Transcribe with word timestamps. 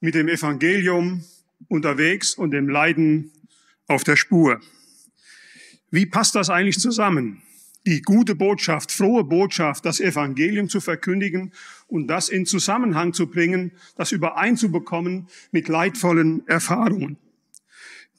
mit 0.00 0.14
dem 0.14 0.28
Evangelium 0.28 1.24
unterwegs 1.68 2.34
und 2.34 2.50
dem 2.52 2.68
Leiden 2.68 3.30
auf 3.86 4.04
der 4.04 4.16
Spur. 4.16 4.60
Wie 5.90 6.06
passt 6.06 6.34
das 6.34 6.50
eigentlich 6.50 6.78
zusammen? 6.78 7.42
Die 7.86 8.02
gute 8.02 8.34
Botschaft, 8.34 8.92
frohe 8.92 9.24
Botschaft, 9.24 9.84
das 9.84 10.00
Evangelium 10.00 10.68
zu 10.68 10.80
verkündigen 10.80 11.52
und 11.88 12.08
das 12.08 12.28
in 12.28 12.46
Zusammenhang 12.46 13.12
zu 13.12 13.26
bringen, 13.26 13.72
das 13.96 14.12
übereinzubekommen 14.12 15.28
mit 15.50 15.68
leidvollen 15.68 16.46
Erfahrungen, 16.46 17.16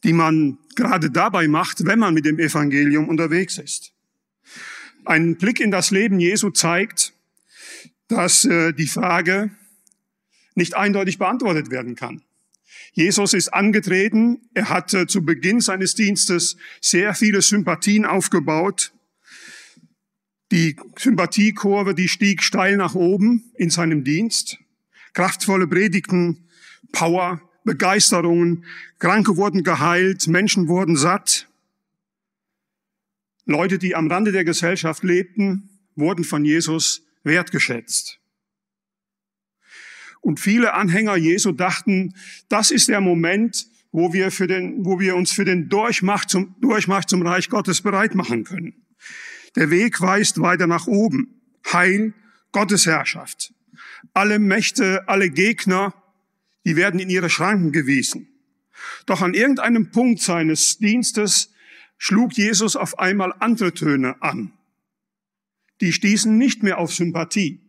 die 0.03 0.13
man 0.13 0.57
gerade 0.75 1.11
dabei 1.11 1.47
macht, 1.47 1.85
wenn 1.85 1.99
man 1.99 2.13
mit 2.13 2.25
dem 2.25 2.39
Evangelium 2.39 3.07
unterwegs 3.07 3.57
ist. 3.59 3.93
Ein 5.05 5.37
Blick 5.37 5.59
in 5.59 5.71
das 5.71 5.91
Leben 5.91 6.19
Jesu 6.19 6.49
zeigt, 6.49 7.13
dass 8.07 8.45
äh, 8.45 8.73
die 8.73 8.87
Frage 8.87 9.51
nicht 10.55 10.75
eindeutig 10.75 11.17
beantwortet 11.17 11.71
werden 11.71 11.95
kann. 11.95 12.23
Jesus 12.93 13.33
ist 13.33 13.53
angetreten, 13.53 14.49
er 14.53 14.69
hatte 14.69 15.07
zu 15.07 15.23
Beginn 15.23 15.61
seines 15.61 15.95
Dienstes 15.95 16.57
sehr 16.81 17.13
viele 17.13 17.41
Sympathien 17.41 18.05
aufgebaut. 18.05 18.93
Die 20.51 20.75
Sympathiekurve, 20.97 21.95
die 21.95 22.09
stieg 22.09 22.43
steil 22.43 22.75
nach 22.75 22.95
oben 22.95 23.51
in 23.55 23.69
seinem 23.69 24.03
Dienst. 24.03 24.57
Kraftvolle 25.13 25.67
Predigten, 25.67 26.49
Power, 26.91 27.41
Begeisterungen, 27.63 28.65
Kranke 28.99 29.37
wurden 29.37 29.63
geheilt, 29.63 30.27
Menschen 30.27 30.67
wurden 30.67 30.97
satt. 30.97 31.47
Leute, 33.45 33.77
die 33.77 33.95
am 33.95 34.09
Rande 34.09 34.31
der 34.31 34.43
Gesellschaft 34.43 35.03
lebten, 35.03 35.69
wurden 35.95 36.23
von 36.23 36.43
Jesus 36.43 37.03
wertgeschätzt. 37.23 38.20
Und 40.21 40.39
viele 40.39 40.73
Anhänger 40.73 41.17
Jesu 41.17 41.51
dachten, 41.51 42.13
das 42.47 42.71
ist 42.71 42.87
der 42.87 43.01
Moment, 43.01 43.67
wo 43.91 44.13
wir, 44.13 44.31
für 44.31 44.47
den, 44.47 44.85
wo 44.85 44.99
wir 44.99 45.15
uns 45.15 45.31
für 45.31 45.45
den 45.45 45.67
Durchmarsch 45.67 46.27
zum, 46.27 46.55
Durchmarsch 46.61 47.07
zum 47.07 47.21
Reich 47.23 47.49
Gottes 47.49 47.81
bereit 47.81 48.15
machen 48.15 48.43
können. 48.43 48.85
Der 49.55 49.69
Weg 49.69 49.99
weist 49.99 50.39
weiter 50.39 50.67
nach 50.67 50.87
oben. 50.87 51.41
Heil, 51.73 52.13
Gottes 52.51 52.85
Herrschaft. 52.85 53.53
Alle 54.13 54.39
Mächte, 54.39 55.07
alle 55.07 55.29
Gegner, 55.29 55.93
die 56.65 56.75
werden 56.75 56.99
in 56.99 57.09
ihre 57.09 57.29
Schranken 57.29 57.71
gewiesen. 57.71 58.27
Doch 59.05 59.21
an 59.21 59.33
irgendeinem 59.33 59.91
Punkt 59.91 60.21
seines 60.21 60.77
Dienstes 60.77 61.51
schlug 61.97 62.33
Jesus 62.33 62.75
auf 62.75 62.99
einmal 62.99 63.33
andere 63.39 63.73
Töne 63.73 64.21
an. 64.21 64.53
Die 65.81 65.93
stießen 65.93 66.37
nicht 66.37 66.63
mehr 66.63 66.77
auf 66.77 66.93
Sympathie. 66.93 67.59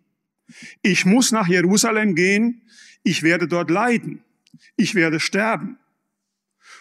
Ich 0.83 1.05
muss 1.05 1.33
nach 1.33 1.48
Jerusalem 1.48 2.15
gehen, 2.15 2.62
ich 3.03 3.23
werde 3.23 3.48
dort 3.48 3.71
leiden, 3.71 4.23
ich 4.77 4.95
werde 4.95 5.21
sterben. 5.21 5.79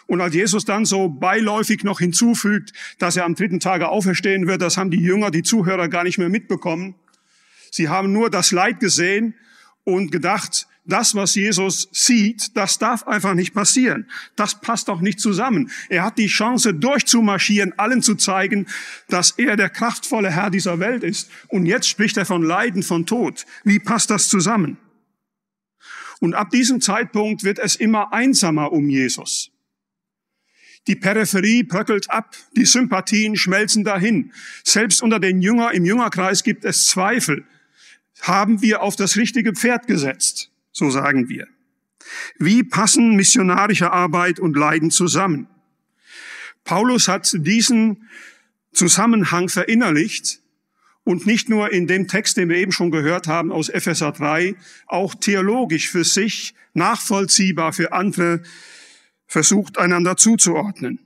Und 0.06 0.20
als 0.20 0.34
Jesus 0.34 0.64
dann 0.64 0.84
so 0.84 1.08
beiläufig 1.08 1.84
noch 1.84 2.00
hinzufügt, 2.00 2.72
dass 2.98 3.16
er 3.16 3.24
am 3.24 3.34
dritten 3.34 3.60
Tage 3.60 3.88
auferstehen 3.88 4.46
wird, 4.46 4.60
das 4.60 4.76
haben 4.76 4.90
die 4.90 5.00
Jünger, 5.00 5.30
die 5.30 5.42
Zuhörer 5.42 5.88
gar 5.88 6.04
nicht 6.04 6.18
mehr 6.18 6.28
mitbekommen. 6.28 6.94
Sie 7.70 7.88
haben 7.88 8.12
nur 8.12 8.28
das 8.28 8.50
Leid 8.52 8.80
gesehen 8.80 9.34
und 9.84 10.12
gedacht, 10.12 10.66
das, 10.84 11.14
was 11.14 11.36
Jesus 11.36 11.88
sieht, 11.92 12.56
das 12.56 12.78
darf 12.78 13.06
einfach 13.06 13.34
nicht 13.34 13.54
passieren. 13.54 14.10
Das 14.34 14.60
passt 14.60 14.88
doch 14.88 15.00
nicht 15.00 15.20
zusammen. 15.20 15.70
Er 15.88 16.02
hat 16.02 16.18
die 16.18 16.26
Chance, 16.26 16.74
durchzumarschieren, 16.74 17.78
allen 17.78 18.02
zu 18.02 18.16
zeigen, 18.16 18.66
dass 19.08 19.32
er 19.32 19.56
der 19.56 19.70
kraftvolle 19.70 20.30
Herr 20.30 20.50
dieser 20.50 20.80
Welt 20.80 21.04
ist. 21.04 21.30
Und 21.48 21.66
jetzt 21.66 21.88
spricht 21.88 22.16
er 22.16 22.26
von 22.26 22.42
Leiden, 22.42 22.82
von 22.82 23.06
Tod. 23.06 23.46
Wie 23.62 23.78
passt 23.78 24.10
das 24.10 24.28
zusammen? 24.28 24.76
Und 26.20 26.34
ab 26.34 26.50
diesem 26.50 26.80
Zeitpunkt 26.80 27.44
wird 27.44 27.58
es 27.58 27.76
immer 27.76 28.12
einsamer 28.12 28.72
um 28.72 28.88
Jesus. 28.88 29.50
Die 30.88 30.96
Peripherie 30.96 31.62
bröckelt 31.62 32.10
ab, 32.10 32.36
die 32.56 32.64
Sympathien 32.64 33.36
schmelzen 33.36 33.84
dahin. 33.84 34.32
Selbst 34.64 35.00
unter 35.00 35.20
den 35.20 35.40
Jünger 35.40 35.72
im 35.72 35.84
Jüngerkreis 35.84 36.42
gibt 36.42 36.64
es 36.64 36.88
Zweifel. 36.88 37.44
Haben 38.20 38.62
wir 38.62 38.82
auf 38.82 38.96
das 38.96 39.16
richtige 39.16 39.52
Pferd 39.52 39.86
gesetzt? 39.86 40.51
So 40.72 40.90
sagen 40.90 41.28
wir. 41.28 41.46
Wie 42.38 42.64
passen 42.64 43.14
missionarische 43.14 43.92
Arbeit 43.92 44.40
und 44.40 44.56
Leiden 44.56 44.90
zusammen? 44.90 45.46
Paulus 46.64 47.08
hat 47.08 47.32
diesen 47.32 48.08
Zusammenhang 48.72 49.48
verinnerlicht 49.48 50.40
und 51.04 51.26
nicht 51.26 51.48
nur 51.48 51.72
in 51.72 51.86
dem 51.86 52.08
Text, 52.08 52.36
den 52.36 52.48
wir 52.48 52.56
eben 52.56 52.72
schon 52.72 52.90
gehört 52.90 53.26
haben 53.26 53.52
aus 53.52 53.68
Epheser 53.68 54.12
3, 54.12 54.54
auch 54.86 55.14
theologisch 55.14 55.90
für 55.90 56.04
sich 56.04 56.54
nachvollziehbar 56.74 57.72
für 57.72 57.92
andere 57.92 58.42
versucht 59.26 59.78
einander 59.78 60.16
zuzuordnen. 60.16 61.00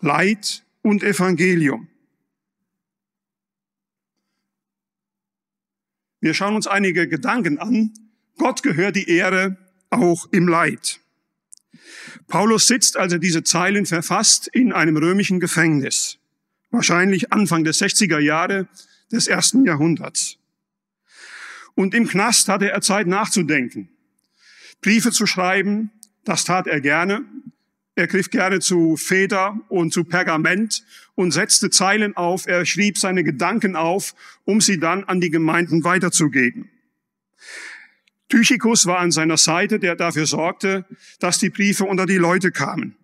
Leid 0.00 0.64
und 0.82 1.02
Evangelium. 1.02 1.88
Wir 6.20 6.34
schauen 6.34 6.54
uns 6.54 6.66
einige 6.66 7.08
Gedanken 7.08 7.58
an, 7.58 7.92
Gott 8.38 8.62
gehört 8.62 8.96
die 8.96 9.10
Ehre 9.10 9.56
auch 9.90 10.28
im 10.32 10.48
Leid. 10.48 11.00
Paulus 12.28 12.66
sitzt, 12.66 12.96
also 12.96 13.18
diese 13.18 13.42
Zeilen 13.42 13.86
verfasst, 13.86 14.48
in 14.48 14.72
einem 14.72 14.96
römischen 14.96 15.40
Gefängnis, 15.40 16.18
wahrscheinlich 16.70 17.32
Anfang 17.32 17.64
des 17.64 17.80
60er 17.80 18.18
Jahre 18.18 18.68
des 19.12 19.26
ersten 19.26 19.64
Jahrhunderts. 19.64 20.38
Und 21.74 21.94
im 21.94 22.08
Knast 22.08 22.48
hatte 22.48 22.70
er 22.70 22.80
Zeit 22.80 23.06
nachzudenken, 23.06 23.88
Briefe 24.80 25.10
zu 25.10 25.26
schreiben, 25.26 25.90
das 26.24 26.44
tat 26.44 26.66
er 26.66 26.80
gerne. 26.80 27.24
Er 27.94 28.06
griff 28.06 28.30
gerne 28.30 28.60
zu 28.60 28.96
Feder 28.96 29.58
und 29.68 29.92
zu 29.92 30.04
Pergament 30.04 30.84
und 31.16 31.32
setzte 31.32 31.70
Zeilen 31.70 32.16
auf. 32.16 32.46
Er 32.46 32.64
schrieb 32.64 32.96
seine 32.96 33.24
Gedanken 33.24 33.74
auf, 33.74 34.14
um 34.44 34.60
sie 34.60 34.78
dann 34.78 35.02
an 35.04 35.20
die 35.20 35.30
Gemeinden 35.30 35.82
weiterzugeben. 35.82 36.70
Tychicus 38.28 38.86
war 38.86 38.98
an 38.98 39.10
seiner 39.10 39.36
Seite, 39.36 39.78
der 39.78 39.96
dafür 39.96 40.26
sorgte, 40.26 40.84
dass 41.18 41.38
die 41.38 41.50
Briefe 41.50 41.84
unter 41.84 42.06
die 42.06 42.16
Leute 42.16 42.50
kamen. 42.50 42.94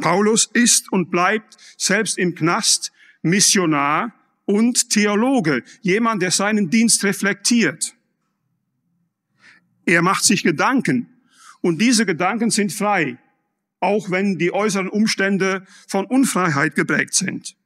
Paulus 0.00 0.48
ist 0.52 0.92
und 0.92 1.10
bleibt 1.10 1.56
selbst 1.76 2.18
im 2.18 2.34
Knast 2.34 2.92
Missionar 3.22 4.12
und 4.44 4.90
Theologe, 4.90 5.62
jemand, 5.82 6.22
der 6.22 6.30
seinen 6.30 6.70
Dienst 6.70 7.04
reflektiert. 7.04 7.94
Er 9.84 10.02
macht 10.02 10.24
sich 10.24 10.42
Gedanken 10.42 11.08
und 11.60 11.80
diese 11.80 12.06
Gedanken 12.06 12.50
sind 12.50 12.72
frei, 12.72 13.18
auch 13.80 14.10
wenn 14.10 14.38
die 14.38 14.52
äußeren 14.52 14.88
Umstände 14.88 15.64
von 15.88 16.06
Unfreiheit 16.06 16.74
geprägt 16.74 17.14
sind. 17.14 17.56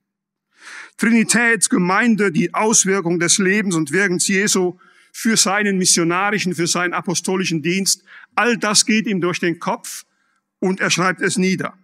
Trinität, 0.97 1.69
Gemeinde, 1.71 2.33
die 2.33 2.55
Auswirkung 2.55 3.19
des 3.19 3.39
Lebens 3.39 3.75
und 3.75 3.93
Wirkens 3.93 4.29
Jesu 4.29 4.79
für 5.17 5.37
seinen 5.37 5.79
missionarischen, 5.79 6.57
für 6.57 6.67
seinen 6.67 6.93
apostolischen 6.93 7.63
Dienst. 7.63 8.03
All 8.35 8.59
das 8.59 8.85
geht 8.85 9.07
ihm 9.07 9.21
durch 9.21 9.39
den 9.39 9.61
Kopf 9.61 10.05
und 10.59 10.81
er 10.81 10.91
schreibt 10.91 11.21
es 11.21 11.39
nieder. 11.39 11.79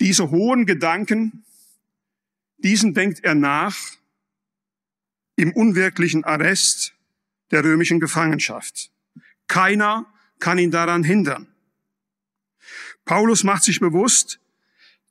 Diese 0.00 0.30
hohen 0.32 0.66
Gedanken, 0.66 1.44
diesen 2.58 2.94
denkt 2.94 3.22
er 3.22 3.36
nach 3.36 3.76
im 5.36 5.52
unwirklichen 5.52 6.24
Arrest 6.24 6.94
der 7.52 7.62
römischen 7.62 8.00
Gefangenschaft. 8.00 8.90
Keiner 9.46 10.12
kann 10.40 10.58
ihn 10.58 10.72
daran 10.72 11.04
hindern. 11.04 11.46
Paulus 13.04 13.44
macht 13.44 13.62
sich 13.62 13.78
bewusst, 13.78 14.40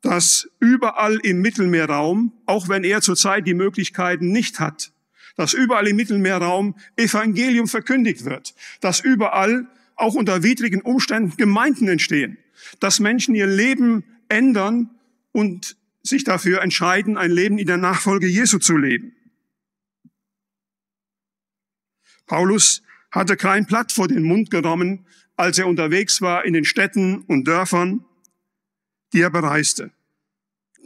dass 0.02 0.50
überall 0.60 1.18
im 1.22 1.40
Mittelmeerraum, 1.40 2.34
auch 2.44 2.68
wenn 2.68 2.84
er 2.84 3.00
zurzeit 3.00 3.46
die 3.46 3.54
Möglichkeiten 3.54 4.28
nicht 4.32 4.60
hat, 4.60 4.92
dass 5.38 5.54
überall 5.54 5.86
im 5.86 5.94
Mittelmeerraum 5.94 6.74
Evangelium 6.96 7.68
verkündigt 7.68 8.24
wird, 8.24 8.56
dass 8.80 8.98
überall 8.98 9.68
auch 9.94 10.14
unter 10.14 10.42
widrigen 10.42 10.82
Umständen 10.82 11.36
Gemeinden 11.36 11.86
entstehen, 11.86 12.38
dass 12.80 12.98
Menschen 12.98 13.36
ihr 13.36 13.46
Leben 13.46 14.02
ändern 14.28 14.90
und 15.30 15.76
sich 16.02 16.24
dafür 16.24 16.60
entscheiden, 16.60 17.16
ein 17.16 17.30
Leben 17.30 17.56
in 17.58 17.68
der 17.68 17.76
Nachfolge 17.76 18.26
Jesu 18.26 18.58
zu 18.58 18.76
leben. 18.76 19.14
Paulus 22.26 22.82
hatte 23.12 23.36
kein 23.36 23.64
Blatt 23.64 23.92
vor 23.92 24.08
den 24.08 24.24
Mund 24.24 24.50
genommen, 24.50 25.06
als 25.36 25.56
er 25.56 25.68
unterwegs 25.68 26.20
war 26.20 26.44
in 26.46 26.52
den 26.52 26.64
Städten 26.64 27.20
und 27.22 27.46
Dörfern, 27.46 28.04
die 29.12 29.20
er 29.20 29.30
bereiste. 29.30 29.92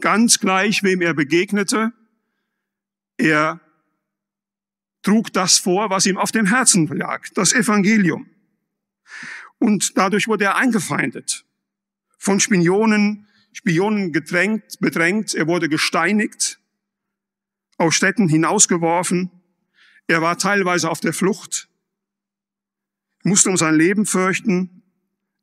Ganz 0.02 0.40
gleich, 0.40 0.82
wem 0.82 1.00
er 1.00 1.14
begegnete, 1.14 1.94
er 3.16 3.62
trug 5.02 5.32
das 5.32 5.58
vor, 5.58 5.90
was 5.90 6.06
ihm 6.06 6.16
auf 6.16 6.32
dem 6.32 6.46
Herzen 6.46 6.87
lag, 6.87 7.28
das 7.34 7.52
Evangelium. 7.52 8.28
Und 9.58 9.96
dadurch 9.96 10.28
wurde 10.28 10.44
er 10.44 10.56
eingefeindet, 10.56 11.44
von 12.19 12.40
Spionen, 12.40 13.28
Spionen 13.52 14.12
gedrängt, 14.12 14.78
bedrängt, 14.81 15.34
er 15.34 15.46
wurde 15.46 15.69
gesteinigt, 15.69 16.58
aus 17.78 17.94
Städten 17.94 18.28
hinausgeworfen, 18.28 19.31
er 20.06 20.22
war 20.22 20.38
teilweise 20.38 20.90
auf 20.90 21.00
der 21.00 21.12
Flucht, 21.12 21.69
musste 23.25 23.50
um 23.50 23.56
sein 23.56 23.75
Leben 23.75 24.06
fürchten, 24.06 24.82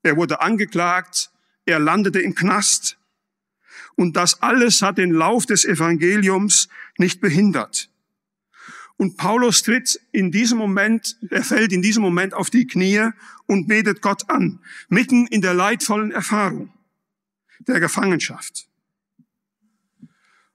er 0.04 0.16
wurde 0.18 0.42
angeklagt, 0.42 1.32
er 1.66 1.80
landete 1.80 2.20
im 2.20 2.36
Knast. 2.36 2.98
Und 3.96 4.16
das 4.16 4.42
alles 4.42 4.82
hat 4.82 4.98
den 4.98 5.12
Lauf 5.12 5.46
des 5.46 5.66
Evangeliums 5.66 6.70
nicht 6.98 7.22
behindert. 7.22 7.90
Und 9.00 9.16
Paulus 9.16 9.64
tritt 9.64 9.98
in 10.12 10.30
diesem 10.30 10.58
Moment, 10.58 11.18
er 11.30 11.46
fällt 11.46 11.72
in 11.72 11.82
diesem 11.82 12.04
Moment 12.04 12.34
auf 12.34 12.50
die 12.50 12.68
Knie 12.68 13.12
und 13.46 13.68
betet 13.68 14.02
Gott 14.02 14.30
an, 14.30 14.60
mitten 14.90 15.26
in 15.28 15.40
der 15.40 15.54
leidvollen 15.54 16.12
Erfahrung 16.12 16.74
der 17.60 17.80
Gefangenschaft. 17.80 18.68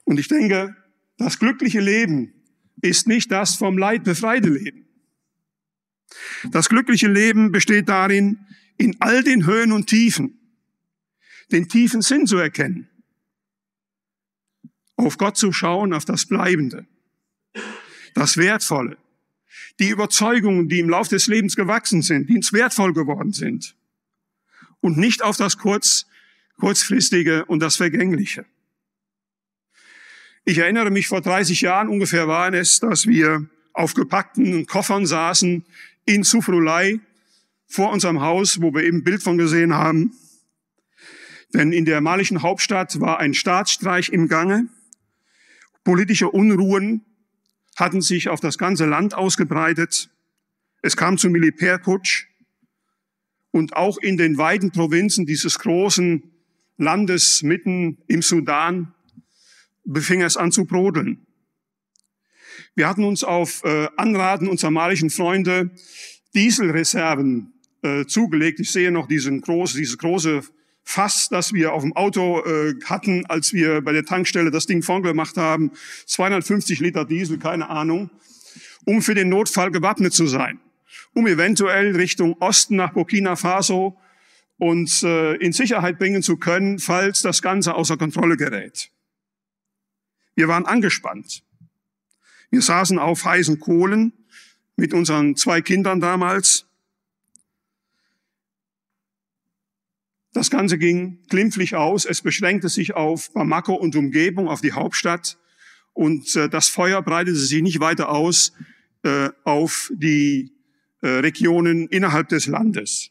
Und 0.05 0.21
ich 0.21 0.29
denke, 0.29 0.77
das 1.17 1.39
glückliche 1.39 1.81
Leben 1.81 2.35
ist 2.83 3.07
nicht 3.07 3.33
das 3.33 3.55
vom 3.55 3.79
Leid 3.79 4.05
befreite 4.05 4.51
Leben. 4.51 4.85
Das 6.51 6.69
glückliche 6.69 7.09
Leben 7.09 7.51
besteht 7.51 7.89
darin, 7.89 8.41
in 8.77 8.95
all 9.01 9.25
den 9.25 9.47
Höhen 9.47 9.73
und 9.73 9.87
Tiefen 9.87 10.39
den 11.51 11.67
tiefen 11.71 12.03
Sinn 12.03 12.27
zu 12.27 12.37
erkennen, 12.37 12.91
auf 14.97 15.17
Gott 15.17 15.39
zu 15.39 15.51
schauen, 15.51 15.95
auf 15.95 16.05
das 16.05 16.27
Bleibende, 16.27 16.87
das 18.15 18.37
Wertvolle, 18.37 18.97
die 19.79 19.91
Überzeugungen, 19.91 20.69
die 20.69 20.81
im 20.81 20.89
Lauf 20.89 21.09
des 21.09 21.27
Lebens 21.27 21.57
gewachsen 21.57 22.03
sind, 22.03 22.29
die 22.29 22.37
uns 22.37 22.53
wertvoll 22.53 22.93
geworden 22.93 23.33
sind 23.33 23.75
und 24.81 24.97
nicht 24.97 25.23
auf 25.23 25.37
das 25.37 25.59
Kurz, 25.59 26.07
Kurzfristige 26.59 27.45
und 27.47 27.61
das 27.61 27.77
Vergängliche. 27.77 28.47
Ich 30.45 30.59
erinnere 30.59 30.91
mich, 30.91 31.09
vor 31.09 31.21
30 31.21 31.63
Jahren 31.63 31.89
ungefähr 31.89 32.29
waren 32.29 32.55
es, 32.55 32.79
dass 32.79 33.07
wir 33.07 33.47
auf 33.73 33.95
gepackten 33.95 34.67
Koffern 34.67 35.07
saßen 35.07 35.65
in 36.05 36.23
Sufrulai 36.23 37.01
vor 37.67 37.91
unserem 37.91 38.21
Haus, 38.21 38.61
wo 38.61 38.73
wir 38.73 38.85
eben 38.85 38.99
ein 38.99 39.05
Bild 39.05 39.23
von 39.23 39.39
gesehen 39.39 39.75
haben. 39.75 40.13
Denn 41.55 41.73
in 41.73 41.85
der 41.85 42.01
malischen 42.01 42.43
Hauptstadt 42.43 43.01
war 43.01 43.21
ein 43.21 43.33
Staatsstreich 43.33 44.11
im 44.11 44.29
Gange. 44.29 44.69
Politische 45.83 46.31
Unruhen 46.31 47.05
hatten 47.77 48.01
sich 48.01 48.29
auf 48.29 48.41
das 48.41 48.59
ganze 48.59 48.87
Land 48.87 49.15
ausgebreitet. 49.15 50.11
Es 50.83 50.97
kam 50.97 51.19
zum 51.19 51.33
Militärputsch. 51.33 52.27
Und 53.51 53.77
auch 53.77 53.99
in 53.99 54.17
den 54.17 54.37
weiten 54.37 54.73
Provinzen 54.73 55.27
dieses 55.27 55.61
großen 55.61 56.25
Landes 56.77 57.43
mitten 57.43 57.99
im 58.09 58.21
Sudan 58.21 58.93
befing 59.85 60.23
es 60.23 60.37
an 60.37 60.51
zu 60.51 60.65
brodeln. 60.65 61.27
Wir 62.75 62.89
hatten 62.89 63.05
uns 63.05 63.23
auf 63.23 63.63
äh, 63.65 63.89
Anraten 63.97 64.49
unserer 64.49 64.71
malischen 64.71 65.11
Freunde 65.11 65.71
Dieselreserven 66.35 67.53
äh, 67.83 68.07
zugelegt. 68.07 68.59
Ich 68.59 68.73
sehe 68.73 68.91
noch 68.91 69.07
diesen 69.07 69.41
groß, 69.41 69.75
dieses 69.75 69.99
große 69.99 70.43
Fass, 70.85 71.29
das 71.31 71.53
wir 71.53 71.73
auf 71.73 71.83
dem 71.83 71.97
Auto 71.97 72.43
äh, 72.45 72.75
hatten, 72.85 73.25
als 73.27 73.53
wir 73.53 73.81
bei 73.81 73.93
der 73.93 74.05
Tankstelle 74.05 74.51
das 74.51 74.67
Ding 74.67 74.83
voll 74.83 75.03
gemacht 75.03 75.37
haben. 75.37 75.73
250 76.07 76.79
Liter 76.81 77.05
Diesel, 77.05 77.39
keine 77.39 77.71
Ahnung, 77.71 78.11
um 78.85 79.01
für 79.01 79.15
den 79.15 79.31
Notfall 79.31 79.71
gewappnet 79.71 80.13
zu 80.13 80.27
sein, 80.27 80.61
um 81.15 81.27
eventuell 81.27 81.97
Richtung 81.97 82.35
Osten 82.41 82.77
nach 82.77 82.93
Burkina 82.93 83.35
Faso 83.35 83.99
uns 84.59 85.03
äh, 85.03 85.35
in 85.37 85.53
Sicherheit 85.53 85.99
bringen 85.99 86.23
zu 86.23 86.37
können, 86.37 86.79
falls 86.79 87.23
das 87.23 87.43
Ganze 87.43 87.75
außer 87.75 87.97
Kontrolle 87.97 88.37
gerät. 88.37 88.91
Wir 90.35 90.49
waren 90.49 90.67
angespannt. 90.67 91.43
Wir 92.51 92.63
saßen 92.63 92.99
auf 92.99 93.25
heißen 93.25 93.59
Kohlen 93.59 94.13
mit 94.77 94.93
unseren 94.93 95.37
zwei 95.37 95.61
Kindern 95.61 96.01
damals. 96.01 96.67
Das 100.35 100.51
Ganze 100.51 100.79
ging 100.79 101.21
glimpflich 101.29 101.77
aus. 101.77 102.05
Es 102.05 102.21
beschränkte 102.21 102.69
sich 102.69 102.95
auf 102.95 103.33
Bamako 103.33 103.75
und 103.75 103.95
Umgebung, 103.95 104.49
auf 104.49 104.61
die 104.61 104.73
Hauptstadt. 104.73 105.39
Und 105.93 106.35
äh, 106.35 106.49
das 106.49 106.69
Feuer 106.69 107.01
breitete 107.03 107.37
sich 107.39 107.63
nicht 107.63 107.79
weiter 107.79 108.09
aus 108.09 108.53
äh, 109.05 109.31
auf 109.45 109.93
die 109.95 110.53
äh, 111.03 111.07
Regionen 111.07 111.87
innerhalb 111.87 112.29
des 112.31 112.47
Landes. 112.47 113.11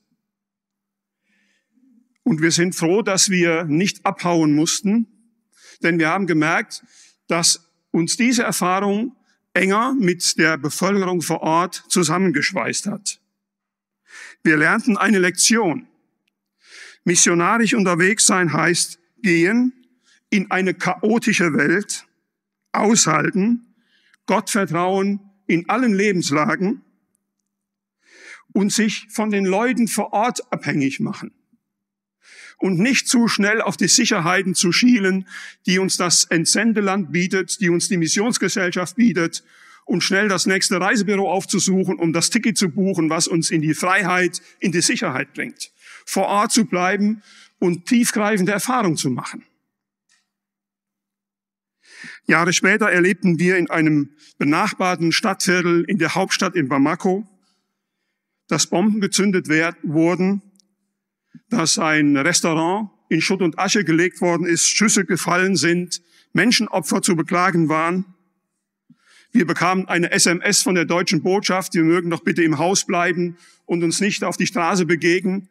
Und 2.24 2.42
wir 2.42 2.52
sind 2.52 2.75
froh, 2.75 3.02
dass 3.02 3.30
wir 3.30 3.64
nicht 3.64 4.06
abhauen 4.06 4.54
mussten, 4.54 5.08
denn 5.81 6.00
wir 6.00 6.10
haben 6.10 6.28
gemerkt, 6.28 6.84
dass 7.28 7.72
uns 7.92 8.18
diese 8.18 8.44
Erfahrung 8.44 9.16
enger 9.54 9.94
mit 9.98 10.38
der 10.38 10.58
Bevölkerung 10.58 11.22
vor 11.22 11.42
Ort 11.42 11.86
zusammengeschweißt 11.88 12.88
hat. 12.88 13.22
Wir 14.44 14.58
lernten 14.58 14.98
eine 14.98 15.20
Lektion. 15.20 15.88
Missionarisch 17.04 17.74
unterwegs 17.74 18.26
sein 18.26 18.54
heißt 18.54 19.00
gehen 19.22 19.74
in 20.30 20.50
eine 20.52 20.74
chaotische 20.74 21.54
Welt, 21.54 22.06
aushalten, 22.72 23.76
Gott 24.26 24.50
vertrauen 24.50 25.20
in 25.48 25.70
allen 25.70 25.94
Lebenslagen 25.94 26.82
und 28.54 28.72
sich 28.72 29.08
von 29.10 29.30
den 29.30 29.46
Leuten 29.46 29.88
vor 29.88 30.14
Ort 30.14 30.52
abhängig 30.52 31.00
machen 31.00 31.32
und 32.58 32.80
nicht 32.80 33.08
zu 33.08 33.28
schnell 33.28 33.62
auf 33.62 33.78
die 33.78 33.88
Sicherheiten 33.88 34.56
zu 34.56 34.72
schielen, 34.72 35.28
die 35.66 35.80
uns 35.80 35.98
das 35.98 36.24
Entsendeland 36.24 37.12
bietet, 37.12 37.60
die 37.60 37.70
uns 37.70 37.90
die 37.90 37.98
Missionsgesellschaft 37.98 38.96
bietet 38.96 39.44
und 39.86 40.02
schnell 40.02 40.30
das 40.30 40.46
nächste 40.46 40.80
Reisebüro 40.80 41.30
aufzusuchen, 41.30 42.00
um 42.00 42.14
das 42.14 42.30
Ticket 42.30 42.58
zu 42.58 42.70
buchen, 42.70 43.10
was 43.10 43.28
uns 43.28 43.52
in 43.52 43.62
die 43.62 43.74
Freiheit, 43.74 44.42
in 44.60 44.72
die 44.72 44.82
Sicherheit 44.82 45.34
bringt. 45.34 45.74
Vor 46.06 46.28
Ort 46.28 46.52
zu 46.52 46.66
bleiben 46.66 47.24
und 47.60 47.86
tiefgreifende 47.86 48.52
Erfahrungen 48.52 48.98
zu 48.98 49.10
machen. 49.10 49.46
Jahre 52.26 52.54
später 52.54 52.90
erlebten 52.90 53.40
wir 53.40 53.58
in 53.58 53.70
einem 53.70 54.12
benachbarten 54.38 55.12
Stadtviertel 55.12 55.84
in 55.86 55.98
der 55.98 56.16
Hauptstadt 56.16 56.56
in 56.56 56.70
Bamako, 56.70 57.28
dass 58.48 58.68
Bomben 58.68 59.02
gezündet 59.02 59.48
wurden 59.48 60.42
dass 61.50 61.78
ein 61.78 62.18
Restaurant 62.18 62.90
in 63.10 63.22
Schutt 63.22 63.42
und 63.42 63.60
Asche 63.60 63.84
gelegt 63.84 64.22
worden 64.22 64.46
ist, 64.46 64.68
Schüsse 64.68 65.06
gefallen 65.06 65.56
sind, 65.56 66.02
Menschenopfer 66.34 67.02
zu 67.02 67.16
beklagen 67.16 67.70
waren. 67.70 68.06
Wir 69.32 69.46
bekamen 69.46 69.88
eine 69.88 70.12
SMS 70.12 70.62
von 70.62 70.76
der 70.76 70.86
deutschen 70.86 71.22
Botschaft, 71.22 71.74
wir 71.74 71.84
mögen 71.84 72.10
doch 72.10 72.24
bitte 72.24 72.44
im 72.44 72.58
Haus 72.58 72.86
bleiben 72.86 73.38
und 73.66 73.84
uns 73.84 74.00
nicht 74.00 74.24
auf 74.24 74.38
die 74.38 74.48
Straße 74.48 74.86
begegnen. 74.86 75.50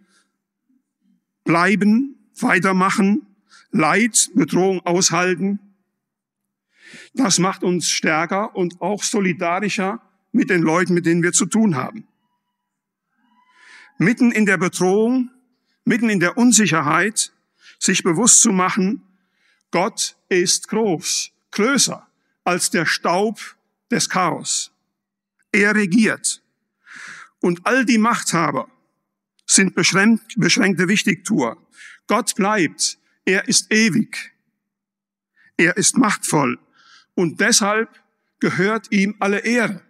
Bleiben, 1.44 2.16
weitermachen, 2.40 3.26
Leid, 3.70 4.30
Bedrohung 4.34 4.80
aushalten. 4.84 5.58
Das 7.14 7.38
macht 7.38 7.62
uns 7.62 7.88
stärker 7.88 8.54
und 8.54 8.80
auch 8.80 9.02
solidarischer 9.02 10.00
mit 10.32 10.50
den 10.50 10.62
Leuten, 10.62 10.94
mit 10.94 11.06
denen 11.06 11.22
wir 11.22 11.32
zu 11.32 11.46
tun 11.46 11.76
haben. 11.76 12.06
Mitten 13.98 14.32
in 14.32 14.46
der 14.46 14.58
Bedrohung 14.58 15.30
mitten 15.84 16.08
in 16.08 16.20
der 16.20 16.36
Unsicherheit, 16.36 17.32
sich 17.78 18.02
bewusst 18.02 18.40
zu 18.40 18.52
machen, 18.52 19.02
Gott 19.70 20.16
ist 20.28 20.68
groß, 20.68 21.32
größer 21.50 22.06
als 22.44 22.70
der 22.70 22.86
Staub 22.86 23.40
des 23.90 24.08
Chaos. 24.08 24.72
Er 25.50 25.74
regiert. 25.74 26.42
Und 27.40 27.66
all 27.66 27.84
die 27.84 27.98
Machthaber 27.98 28.68
sind 29.54 29.74
beschränkt, 29.74 30.34
beschränkte 30.36 30.88
Wichtigtour. 30.88 31.56
Gott 32.06 32.34
bleibt. 32.34 32.98
Er 33.24 33.48
ist 33.48 33.72
ewig. 33.72 34.32
Er 35.56 35.76
ist 35.76 35.96
machtvoll. 35.96 36.58
Und 37.14 37.40
deshalb 37.40 37.88
gehört 38.40 38.90
ihm 38.90 39.14
alle 39.20 39.40
Ehre. 39.40 39.82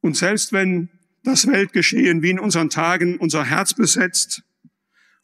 Und 0.00 0.16
selbst 0.16 0.52
wenn 0.52 0.88
das 1.22 1.46
Weltgeschehen 1.46 2.22
wie 2.22 2.30
in 2.30 2.40
unseren 2.40 2.70
Tagen 2.70 3.18
unser 3.18 3.44
Herz 3.44 3.74
besetzt 3.74 4.42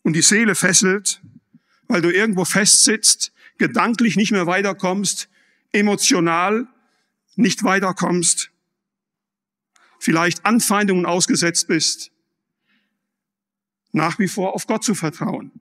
und 0.02 0.14
die 0.14 0.22
Seele 0.22 0.54
fesselt, 0.54 1.20
weil 1.88 2.02
du 2.02 2.10
irgendwo 2.10 2.44
festsitzt, 2.44 3.32
gedanklich 3.58 4.16
nicht 4.16 4.30
mehr 4.30 4.46
weiterkommst, 4.46 5.28
emotional 5.72 6.68
nicht 7.34 7.64
weiterkommst, 7.64 8.50
vielleicht 9.98 10.44
Anfeindungen 10.44 11.06
ausgesetzt 11.06 11.68
bist, 11.68 12.10
nach 13.92 14.18
wie 14.18 14.28
vor 14.28 14.54
auf 14.54 14.66
Gott 14.66 14.84
zu 14.84 14.94
vertrauen. 14.94 15.52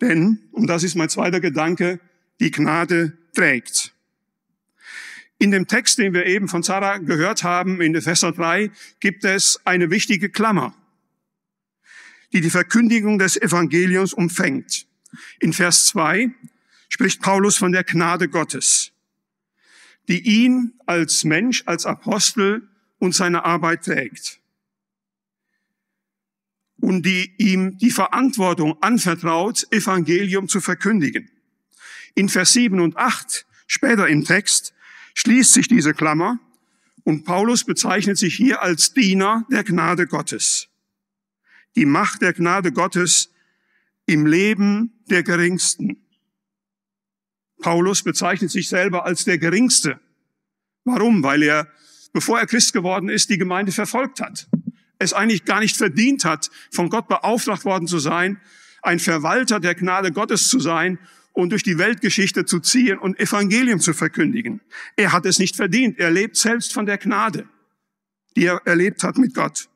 Denn, 0.00 0.48
und 0.52 0.66
das 0.66 0.82
ist 0.82 0.96
mein 0.96 1.08
zweiter 1.08 1.40
Gedanke, 1.40 2.00
die 2.40 2.50
Gnade 2.50 3.16
trägt. 3.34 3.94
In 5.38 5.50
dem 5.50 5.66
Text, 5.66 5.98
den 5.98 6.12
wir 6.12 6.26
eben 6.26 6.48
von 6.48 6.62
Sarah 6.62 6.98
gehört 6.98 7.42
haben, 7.42 7.80
in 7.80 7.94
Epheser 7.94 8.32
3, 8.32 8.70
gibt 9.00 9.24
es 9.24 9.60
eine 9.64 9.90
wichtige 9.90 10.28
Klammer, 10.28 10.74
die 12.32 12.40
die 12.40 12.50
Verkündigung 12.50 13.18
des 13.18 13.36
Evangeliums 13.36 14.12
umfängt. 14.12 14.86
In 15.40 15.52
Vers 15.52 15.86
2 15.86 16.30
spricht 16.88 17.22
Paulus 17.22 17.56
von 17.56 17.72
der 17.72 17.84
Gnade 17.84 18.28
Gottes, 18.28 18.92
die 20.08 20.20
ihn 20.20 20.74
als 20.86 21.24
Mensch, 21.24 21.62
als 21.66 21.86
Apostel 21.86 22.68
und 23.02 23.16
seine 23.16 23.44
Arbeit 23.44 23.84
trägt. 23.84 24.38
Und 26.80 27.04
die 27.04 27.34
ihm 27.36 27.76
die 27.78 27.90
Verantwortung 27.90 28.80
anvertraut, 28.80 29.66
Evangelium 29.72 30.46
zu 30.46 30.60
verkündigen. 30.60 31.28
In 32.14 32.28
Vers 32.28 32.52
7 32.52 32.78
und 32.78 32.96
8, 32.96 33.44
später 33.66 34.06
im 34.06 34.24
Text, 34.24 34.72
schließt 35.14 35.52
sich 35.52 35.66
diese 35.66 35.94
Klammer 35.94 36.38
und 37.02 37.24
Paulus 37.24 37.64
bezeichnet 37.64 38.18
sich 38.18 38.36
hier 38.36 38.62
als 38.62 38.92
Diener 38.92 39.44
der 39.50 39.64
Gnade 39.64 40.06
Gottes. 40.06 40.68
Die 41.74 41.86
Macht 41.86 42.22
der 42.22 42.34
Gnade 42.34 42.70
Gottes 42.70 43.32
im 44.06 44.26
Leben 44.26 45.02
der 45.10 45.24
Geringsten. 45.24 46.06
Paulus 47.62 48.04
bezeichnet 48.04 48.52
sich 48.52 48.68
selber 48.68 49.04
als 49.04 49.24
der 49.24 49.38
Geringste. 49.38 49.98
Warum? 50.84 51.24
Weil 51.24 51.42
er 51.42 51.66
bevor 52.12 52.38
er 52.38 52.46
Christ 52.46 52.72
geworden 52.72 53.08
ist, 53.08 53.30
die 53.30 53.38
Gemeinde 53.38 53.72
verfolgt 53.72 54.20
hat. 54.20 54.48
Es 54.98 55.12
eigentlich 55.12 55.44
gar 55.44 55.60
nicht 55.60 55.76
verdient 55.76 56.24
hat, 56.24 56.50
von 56.70 56.88
Gott 56.88 57.08
beauftragt 57.08 57.64
worden 57.64 57.88
zu 57.88 57.98
sein, 57.98 58.40
ein 58.82 58.98
Verwalter 58.98 59.60
der 59.60 59.74
Gnade 59.74 60.12
Gottes 60.12 60.48
zu 60.48 60.60
sein 60.60 60.98
und 61.32 61.50
durch 61.50 61.62
die 61.62 61.78
Weltgeschichte 61.78 62.44
zu 62.44 62.60
ziehen 62.60 62.98
und 62.98 63.18
Evangelium 63.18 63.80
zu 63.80 63.94
verkündigen. 63.94 64.60
Er 64.96 65.12
hat 65.12 65.24
es 65.26 65.38
nicht 65.38 65.56
verdient. 65.56 65.98
Er 65.98 66.10
lebt 66.10 66.36
selbst 66.36 66.72
von 66.72 66.86
der 66.86 66.98
Gnade, 66.98 67.48
die 68.36 68.46
er 68.46 68.60
erlebt 68.64 69.02
hat 69.02 69.18
mit 69.18 69.34
Gott. 69.34 69.68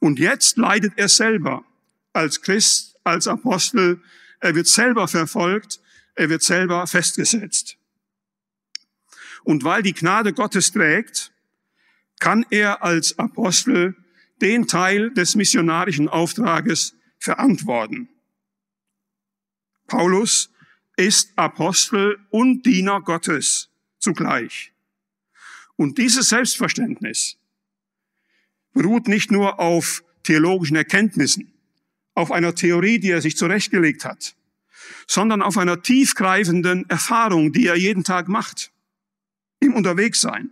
Und 0.00 0.18
jetzt 0.18 0.56
leidet 0.56 0.92
er 0.96 1.08
selber 1.08 1.64
als 2.12 2.40
Christ, 2.40 2.96
als 3.02 3.26
Apostel. 3.26 4.00
Er 4.40 4.54
wird 4.54 4.68
selber 4.68 5.08
verfolgt. 5.08 5.80
Er 6.14 6.28
wird 6.30 6.42
selber 6.42 6.86
festgesetzt. 6.86 7.77
Und 9.48 9.64
weil 9.64 9.82
die 9.82 9.94
Gnade 9.94 10.34
Gottes 10.34 10.72
trägt, 10.72 11.32
kann 12.20 12.44
er 12.50 12.82
als 12.82 13.18
Apostel 13.18 13.96
den 14.42 14.66
Teil 14.66 15.10
des 15.12 15.36
missionarischen 15.36 16.06
Auftrages 16.06 16.94
verantworten. 17.18 18.10
Paulus 19.86 20.50
ist 20.98 21.32
Apostel 21.36 22.18
und 22.28 22.66
Diener 22.66 23.00
Gottes 23.00 23.70
zugleich. 23.98 24.74
Und 25.76 25.96
dieses 25.96 26.28
Selbstverständnis 26.28 27.38
beruht 28.74 29.08
nicht 29.08 29.30
nur 29.30 29.60
auf 29.60 30.04
theologischen 30.24 30.76
Erkenntnissen, 30.76 31.54
auf 32.12 32.32
einer 32.32 32.54
Theorie, 32.54 32.98
die 32.98 33.12
er 33.12 33.22
sich 33.22 33.38
zurechtgelegt 33.38 34.04
hat, 34.04 34.36
sondern 35.06 35.40
auf 35.40 35.56
einer 35.56 35.80
tiefgreifenden 35.80 36.84
Erfahrung, 36.90 37.54
die 37.54 37.66
er 37.66 37.76
jeden 37.76 38.04
Tag 38.04 38.28
macht 38.28 38.72
im 39.60 39.74
Unterwegssein. 39.74 40.50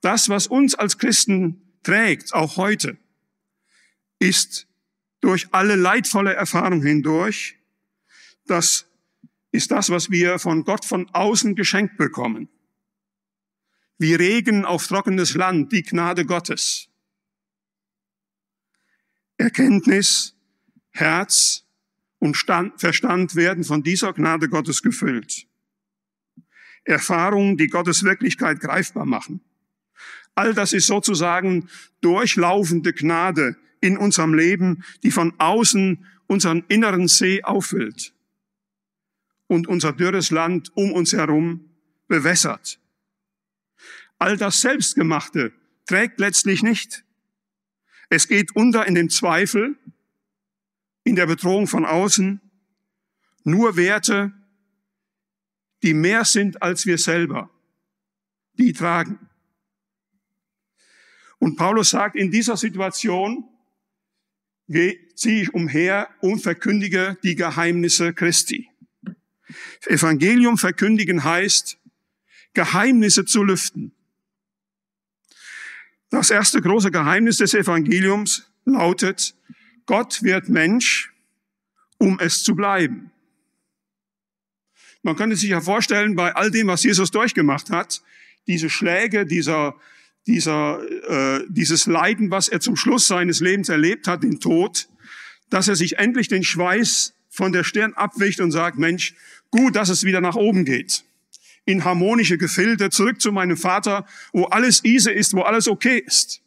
Das, 0.00 0.28
was 0.28 0.46
uns 0.46 0.74
als 0.74 0.98
Christen 0.98 1.78
trägt, 1.82 2.34
auch 2.34 2.56
heute, 2.56 2.98
ist 4.18 4.66
durch 5.20 5.48
alle 5.52 5.76
leidvolle 5.76 6.34
Erfahrung 6.34 6.82
hindurch, 6.82 7.56
das 8.46 8.86
ist 9.50 9.70
das, 9.70 9.88
was 9.88 10.10
wir 10.10 10.38
von 10.38 10.64
Gott 10.64 10.84
von 10.84 11.08
außen 11.10 11.54
geschenkt 11.54 11.96
bekommen. 11.96 12.48
Wie 13.98 14.14
Regen 14.14 14.64
auf 14.64 14.86
trockenes 14.86 15.34
Land, 15.34 15.72
die 15.72 15.82
Gnade 15.82 16.26
Gottes. 16.26 16.88
Erkenntnis, 19.36 20.34
Herz 20.90 21.64
und 22.18 22.36
Stand, 22.36 22.80
Verstand 22.80 23.36
werden 23.36 23.64
von 23.64 23.82
dieser 23.82 24.12
Gnade 24.12 24.48
Gottes 24.48 24.82
gefüllt. 24.82 25.46
Erfahrungen, 26.84 27.56
die 27.56 27.68
Gottes 27.68 28.04
Wirklichkeit 28.04 28.60
greifbar 28.60 29.06
machen. 29.06 29.40
All 30.34 30.54
das 30.54 30.72
ist 30.72 30.86
sozusagen 30.86 31.68
durchlaufende 32.00 32.92
Gnade 32.92 33.56
in 33.80 33.96
unserem 33.96 34.34
Leben, 34.34 34.84
die 35.02 35.10
von 35.10 35.34
außen 35.38 36.06
unseren 36.26 36.64
inneren 36.68 37.08
See 37.08 37.42
auffüllt 37.42 38.14
und 39.46 39.68
unser 39.68 39.92
dürres 39.92 40.30
Land 40.30 40.72
um 40.74 40.92
uns 40.92 41.12
herum 41.12 41.70
bewässert. 42.08 42.80
All 44.18 44.36
das 44.36 44.60
Selbstgemachte 44.60 45.52
trägt 45.86 46.18
letztlich 46.18 46.62
nicht. 46.62 47.04
Es 48.08 48.28
geht 48.28 48.56
unter 48.56 48.86
in 48.86 48.94
dem 48.94 49.10
Zweifel, 49.10 49.76
in 51.04 51.16
der 51.16 51.26
Bedrohung 51.26 51.66
von 51.66 51.84
außen. 51.84 52.40
Nur 53.44 53.76
Werte, 53.76 54.32
die 55.84 55.92
mehr 55.92 56.24
sind 56.24 56.62
als 56.62 56.86
wir 56.86 56.96
selber, 56.96 57.50
die 58.54 58.72
tragen. 58.72 59.18
Und 61.38 61.56
Paulus 61.56 61.90
sagt, 61.90 62.16
in 62.16 62.30
dieser 62.30 62.56
Situation 62.56 63.46
ziehe 64.66 65.42
ich 65.42 65.52
umher 65.52 66.08
und 66.22 66.40
verkündige 66.40 67.18
die 67.22 67.34
Geheimnisse 67.34 68.14
Christi. 68.14 68.70
Evangelium 69.84 70.56
verkündigen 70.56 71.22
heißt, 71.22 71.78
Geheimnisse 72.54 73.26
zu 73.26 73.42
lüften. 73.42 73.92
Das 76.08 76.30
erste 76.30 76.62
große 76.62 76.90
Geheimnis 76.90 77.36
des 77.38 77.52
Evangeliums 77.52 78.50
lautet, 78.64 79.34
Gott 79.84 80.22
wird 80.22 80.48
Mensch, 80.48 81.12
um 81.98 82.18
es 82.20 82.42
zu 82.42 82.56
bleiben. 82.56 83.10
Man 85.04 85.16
könnte 85.16 85.36
sich 85.36 85.50
ja 85.50 85.60
vorstellen, 85.60 86.16
bei 86.16 86.34
all 86.34 86.50
dem, 86.50 86.66
was 86.66 86.82
Jesus 86.82 87.10
durchgemacht 87.10 87.68
hat, 87.68 88.02
diese 88.46 88.70
Schläge, 88.70 89.26
dieser, 89.26 89.76
dieser, 90.26 90.80
äh, 91.08 91.44
dieses 91.48 91.84
Leiden, 91.84 92.30
was 92.30 92.48
er 92.48 92.60
zum 92.60 92.74
Schluss 92.74 93.06
seines 93.06 93.40
Lebens 93.40 93.68
erlebt 93.68 94.08
hat, 94.08 94.22
den 94.22 94.40
Tod, 94.40 94.88
dass 95.50 95.68
er 95.68 95.76
sich 95.76 95.98
endlich 95.98 96.28
den 96.28 96.42
Schweiß 96.42 97.12
von 97.28 97.52
der 97.52 97.64
Stirn 97.64 97.92
abwicht 97.92 98.40
und 98.40 98.50
sagt, 98.50 98.78
Mensch, 98.78 99.14
gut, 99.50 99.76
dass 99.76 99.90
es 99.90 100.04
wieder 100.04 100.22
nach 100.22 100.36
oben 100.36 100.64
geht. 100.64 101.04
In 101.66 101.84
harmonische 101.84 102.38
Gefilde, 102.38 102.88
zurück 102.88 103.20
zu 103.20 103.30
meinem 103.30 103.58
Vater, 103.58 104.06
wo 104.32 104.44
alles 104.44 104.84
easy 104.84 105.12
ist, 105.12 105.34
wo 105.34 105.42
alles 105.42 105.68
okay 105.68 105.98
ist. 105.98 106.40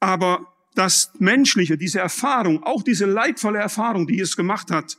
Aber 0.00 0.50
das 0.74 1.10
Menschliche, 1.18 1.76
diese 1.76 2.00
Erfahrung, 2.00 2.62
auch 2.62 2.82
diese 2.82 3.04
leidvolle 3.04 3.58
Erfahrung, 3.58 4.06
die 4.06 4.18
es 4.18 4.34
gemacht 4.34 4.70
hat, 4.70 4.96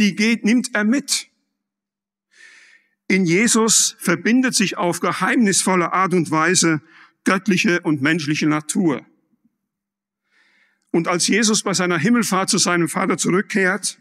die 0.00 0.16
geht, 0.16 0.44
nimmt 0.44 0.74
er 0.74 0.82
mit. 0.82 1.28
In 3.08 3.24
Jesus 3.24 3.96
verbindet 3.98 4.54
sich 4.54 4.76
auf 4.76 5.00
geheimnisvolle 5.00 5.92
Art 5.92 6.12
und 6.12 6.30
Weise 6.30 6.80
göttliche 7.24 7.80
und 7.80 8.02
menschliche 8.02 8.46
Natur. 8.46 9.06
Und 10.90 11.08
als 11.08 11.28
Jesus 11.28 11.62
bei 11.62 11.74
seiner 11.74 11.98
Himmelfahrt 11.98 12.48
zu 12.48 12.58
seinem 12.58 12.88
Vater 12.88 13.18
zurückkehrt, 13.18 13.98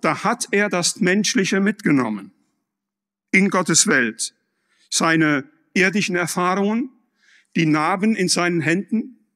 da 0.00 0.24
hat 0.24 0.48
er 0.50 0.68
das 0.68 1.00
Menschliche 1.00 1.60
mitgenommen 1.60 2.32
in 3.30 3.50
Gottes 3.50 3.86
Welt. 3.86 4.34
Seine 4.90 5.44
irdischen 5.74 6.16
Erfahrungen, 6.16 6.90
die 7.54 7.66
Narben 7.66 8.16
in 8.16 8.28
seinen 8.28 8.60
Händen, 8.60 9.26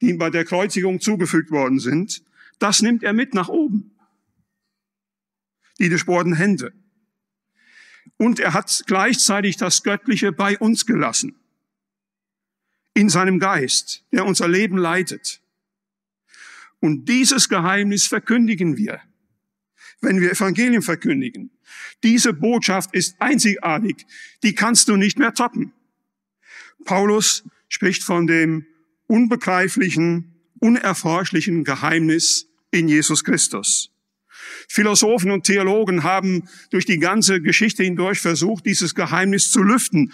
die 0.00 0.10
ihm 0.10 0.18
bei 0.18 0.30
der 0.30 0.44
Kreuzigung 0.44 1.00
zugefügt 1.00 1.50
worden 1.50 1.78
sind, 1.78 2.22
das 2.58 2.82
nimmt 2.82 3.02
er 3.02 3.12
mit 3.12 3.34
nach 3.34 3.48
oben. 3.48 3.96
Die 5.78 5.88
durchbohrten 5.88 6.34
Hände. 6.34 6.72
Und 8.18 8.40
er 8.40 8.52
hat 8.52 8.84
gleichzeitig 8.86 9.56
das 9.56 9.82
Göttliche 9.82 10.32
bei 10.32 10.58
uns 10.58 10.84
gelassen. 10.84 11.36
In 12.94 13.08
seinem 13.08 13.38
Geist, 13.38 14.04
der 14.12 14.26
unser 14.26 14.48
Leben 14.48 14.76
leitet. 14.76 15.40
Und 16.80 17.08
dieses 17.08 17.48
Geheimnis 17.48 18.06
verkündigen 18.06 18.76
wir, 18.76 19.00
wenn 20.00 20.20
wir 20.20 20.32
Evangelium 20.32 20.82
verkündigen. 20.82 21.50
Diese 22.02 22.32
Botschaft 22.32 22.94
ist 22.94 23.16
einzigartig. 23.20 24.04
Die 24.42 24.54
kannst 24.54 24.88
du 24.88 24.96
nicht 24.96 25.18
mehr 25.18 25.34
toppen. 25.34 25.72
Paulus 26.84 27.44
spricht 27.68 28.02
von 28.02 28.26
dem 28.26 28.66
unbegreiflichen, 29.06 30.34
unerforschlichen 30.60 31.64
Geheimnis 31.64 32.48
in 32.70 32.88
Jesus 32.88 33.24
Christus. 33.24 33.90
Philosophen 34.68 35.30
und 35.30 35.44
Theologen 35.44 36.02
haben 36.02 36.48
durch 36.70 36.84
die 36.84 36.98
ganze 36.98 37.40
Geschichte 37.40 37.82
hindurch 37.82 38.20
versucht, 38.20 38.66
dieses 38.66 38.94
Geheimnis 38.94 39.50
zu 39.50 39.62
lüften, 39.62 40.12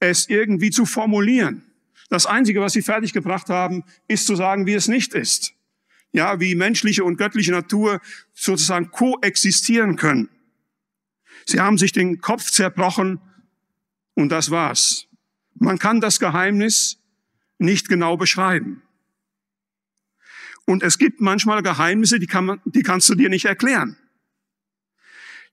es 0.00 0.28
irgendwie 0.28 0.70
zu 0.70 0.86
formulieren. 0.86 1.62
Das 2.10 2.26
Einzige, 2.26 2.60
was 2.60 2.74
sie 2.74 2.82
fertiggebracht 2.82 3.48
haben, 3.48 3.84
ist 4.08 4.26
zu 4.26 4.36
sagen, 4.36 4.66
wie 4.66 4.74
es 4.74 4.88
nicht 4.88 5.14
ist. 5.14 5.54
Ja, 6.12 6.38
wie 6.38 6.54
menschliche 6.54 7.02
und 7.02 7.16
göttliche 7.16 7.50
Natur 7.50 8.00
sozusagen 8.32 8.90
koexistieren 8.90 9.96
können. 9.96 10.28
Sie 11.44 11.60
haben 11.60 11.76
sich 11.76 11.92
den 11.92 12.20
Kopf 12.20 12.50
zerbrochen 12.50 13.20
und 14.14 14.28
das 14.28 14.50
war's. 14.50 15.08
Man 15.54 15.78
kann 15.78 16.00
das 16.00 16.20
Geheimnis 16.20 16.98
nicht 17.58 17.88
genau 17.88 18.16
beschreiben. 18.16 18.83
Und 20.66 20.82
es 20.82 20.98
gibt 20.98 21.20
manchmal 21.20 21.62
Geheimnisse, 21.62 22.18
die, 22.18 22.26
kann 22.26 22.46
man, 22.46 22.60
die 22.64 22.82
kannst 22.82 23.08
du 23.08 23.14
dir 23.14 23.28
nicht 23.28 23.44
erklären. 23.44 23.96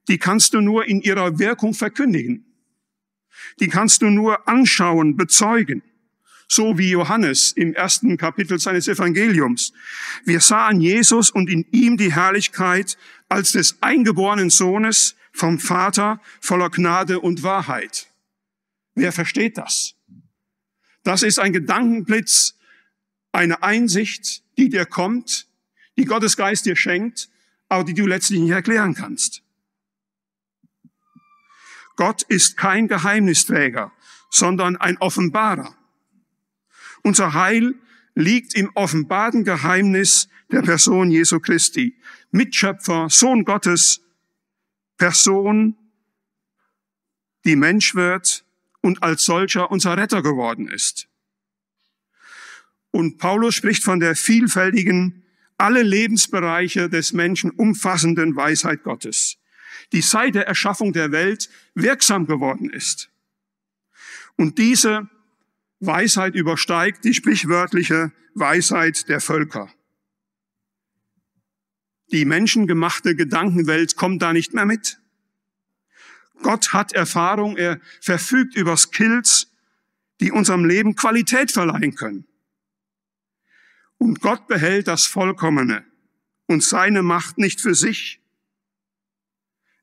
Die 0.08 0.18
kannst 0.18 0.53
du 0.53 0.62
nur 0.62 0.86
in 0.86 1.01
ihrer 1.01 1.38
Wirkung 1.38 1.74
verkündigen. 1.74 2.46
Die 3.60 3.68
kannst 3.68 4.01
du 4.01 4.10
nur 4.10 4.48
anschauen, 4.48 5.18
bezeugen. 5.18 5.84
So 6.48 6.77
wie 6.77 6.89
Johannes 6.89 7.53
im 7.53 7.74
ersten 7.74 8.18
Kapitel 8.18 8.60
seines 8.60 8.88
Evangeliums. 8.88 9.72
Wir 10.25 10.41
sahen 10.41 10.82
Jesus 10.82 11.30
und 11.30 11.50
in 11.50 11.65
ihm 11.72 11.98
die 11.98 12.13
Herrlichkeit 12.13 12.98
als 13.30 13.53
des 13.53 13.82
eingeborenen 13.82 14.50
Sohnes 14.50 15.15
vom 15.32 15.60
Vater 15.60 16.20
voller 16.41 16.70
Gnade 16.70 17.20
und 17.20 17.44
Wahrheit. 17.44 18.08
Wer 18.96 19.13
versteht 19.13 19.58
das? 19.58 19.96
Das 21.03 21.24
ist 21.24 21.39
ein 21.39 21.53
Gedankenblitz, 21.53 22.56
eine 23.32 23.64
Einsicht, 23.64 24.44
die 24.58 24.70
dir 24.70 24.86
kommt, 24.86 25.48
die 25.98 26.06
Gottes 26.06 26.38
Geist 26.38 26.66
dir 26.66 26.76
schenkt, 26.76 27.30
aber 27.70 27.84
die 27.84 27.94
du 27.94 28.06
letztlich 28.06 28.40
nicht 28.40 28.52
erklären 28.52 28.94
kannst. 28.94 29.44
Gott 31.96 32.24
ist 32.24 32.58
kein 32.58 32.88
Geheimnisträger, 32.88 33.92
sondern 34.30 34.78
ein 34.78 34.98
Offenbarer. 34.98 35.76
Unser 37.04 37.34
Heil 37.34 37.76
liegt 38.16 38.56
im 38.56 38.72
offenbarten 38.76 39.44
Geheimnis 39.44 40.28
der 40.52 40.62
Person 40.62 41.12
Jesu 41.12 41.40
Christi, 41.40 41.98
Mitschöpfer, 42.32 43.10
Sohn 43.10 43.46
Gottes, 43.46 44.02
Person, 44.98 45.78
die 47.46 47.56
Mensch 47.56 47.96
wird 47.96 48.46
und 48.82 49.04
als 49.04 49.26
solcher 49.26 49.72
unser 49.72 49.98
Retter 49.98 50.22
geworden 50.22 50.68
ist. 50.68 51.08
Und 52.91 53.17
Paulus 53.17 53.55
spricht 53.55 53.83
von 53.83 54.00
der 54.00 54.15
vielfältigen, 54.15 55.24
alle 55.57 55.83
Lebensbereiche 55.83 56.89
des 56.89 57.13
Menschen 57.13 57.51
umfassenden 57.51 58.36
Weisheit 58.36 58.83
Gottes, 58.83 59.38
die 59.91 60.01
seit 60.01 60.36
der 60.36 60.48
Erschaffung 60.48 60.91
der 60.91 61.12
Welt 61.12 61.50
wirksam 61.75 62.25
geworden 62.25 62.69
ist. 62.69 63.10
Und 64.38 64.57
diese 64.57 65.07
Weisheit 65.79 66.36
übersteigt 66.36 67.03
die 67.03 67.13
sprichwörtliche 67.13 68.12
Weisheit 68.33 69.07
der 69.07 69.21
Völker. 69.21 69.71
Die 72.12 72.25
menschengemachte 72.25 73.15
Gedankenwelt 73.15 73.95
kommt 73.95 74.21
da 74.21 74.33
nicht 74.33 74.53
mehr 74.53 74.65
mit. 74.65 75.00
Gott 76.41 76.74
hat 76.74 76.91
Erfahrung, 76.93 77.55
er 77.55 77.79
verfügt 78.01 78.55
über 78.55 78.75
Skills, 78.77 79.48
die 80.19 80.31
unserem 80.31 80.65
Leben 80.65 80.95
Qualität 80.95 81.51
verleihen 81.51 81.95
können. 81.95 82.25
Und 84.01 84.20
Gott 84.20 84.48
behält 84.48 84.88
das 84.88 85.05
Vollkommene 85.05 85.86
und 86.48 86.63
seine 86.63 87.03
Macht 87.03 87.38
nicht 87.38 87.62
für 87.62 87.75
sich. 87.75 88.20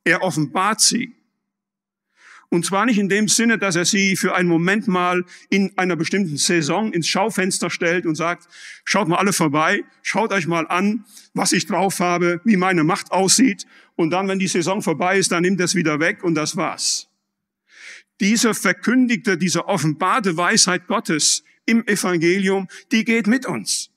Er 0.03 0.23
offenbart 0.23 0.81
sie. 0.81 1.15
Und 2.49 2.67
zwar 2.67 2.85
nicht 2.85 2.99
in 2.99 3.09
dem 3.09 3.29
Sinne, 3.29 3.59
dass 3.59 3.77
er 3.77 3.85
sie 3.85 4.17
für 4.17 4.35
einen 4.35 4.49
Moment 4.49 4.89
mal 4.89 5.25
in 5.51 5.79
einer 5.79 5.95
bestimmten 5.95 6.37
Saison 6.37 6.93
ins 6.93 7.07
Schaufenster 7.07 7.71
stellt 7.71 8.07
und 8.07 8.17
sagt, 8.17 8.49
schaut 8.83 9.07
mal 9.07 9.19
alle 9.19 9.33
vorbei, 9.33 9.85
schaut 10.03 10.33
euch 10.33 10.49
mal 10.49 10.67
an, 10.67 11.05
was 11.33 11.53
ich 11.53 11.67
drauf 11.67 12.01
habe, 12.01 12.41
wie 12.43 12.57
meine 12.57 12.83
Macht 12.83 13.13
aussieht. 13.13 13.67
Und 13.95 14.11
dann, 14.11 14.27
wenn 14.27 14.41
die 14.41 14.49
Saison 14.49 14.83
vorbei 14.83 15.17
ist, 15.19 15.31
dann 15.31 15.43
nimmt 15.43 15.61
es 15.61 15.77
wieder 15.77 16.01
weg 16.01 16.25
und 16.25 16.35
das 16.35 16.57
war's. 16.57 17.09
Diese 18.19 18.53
verkündigte, 18.53 19.39
diese 19.39 19.69
offenbarte 19.69 20.37
Weisheit 20.37 20.89
Gottes 20.89 21.45
im 21.67 21.87
Evangelium, 21.87 22.67
die 22.91 23.05
geht 23.05 23.29
mit 23.29 23.47
uns 23.47 23.93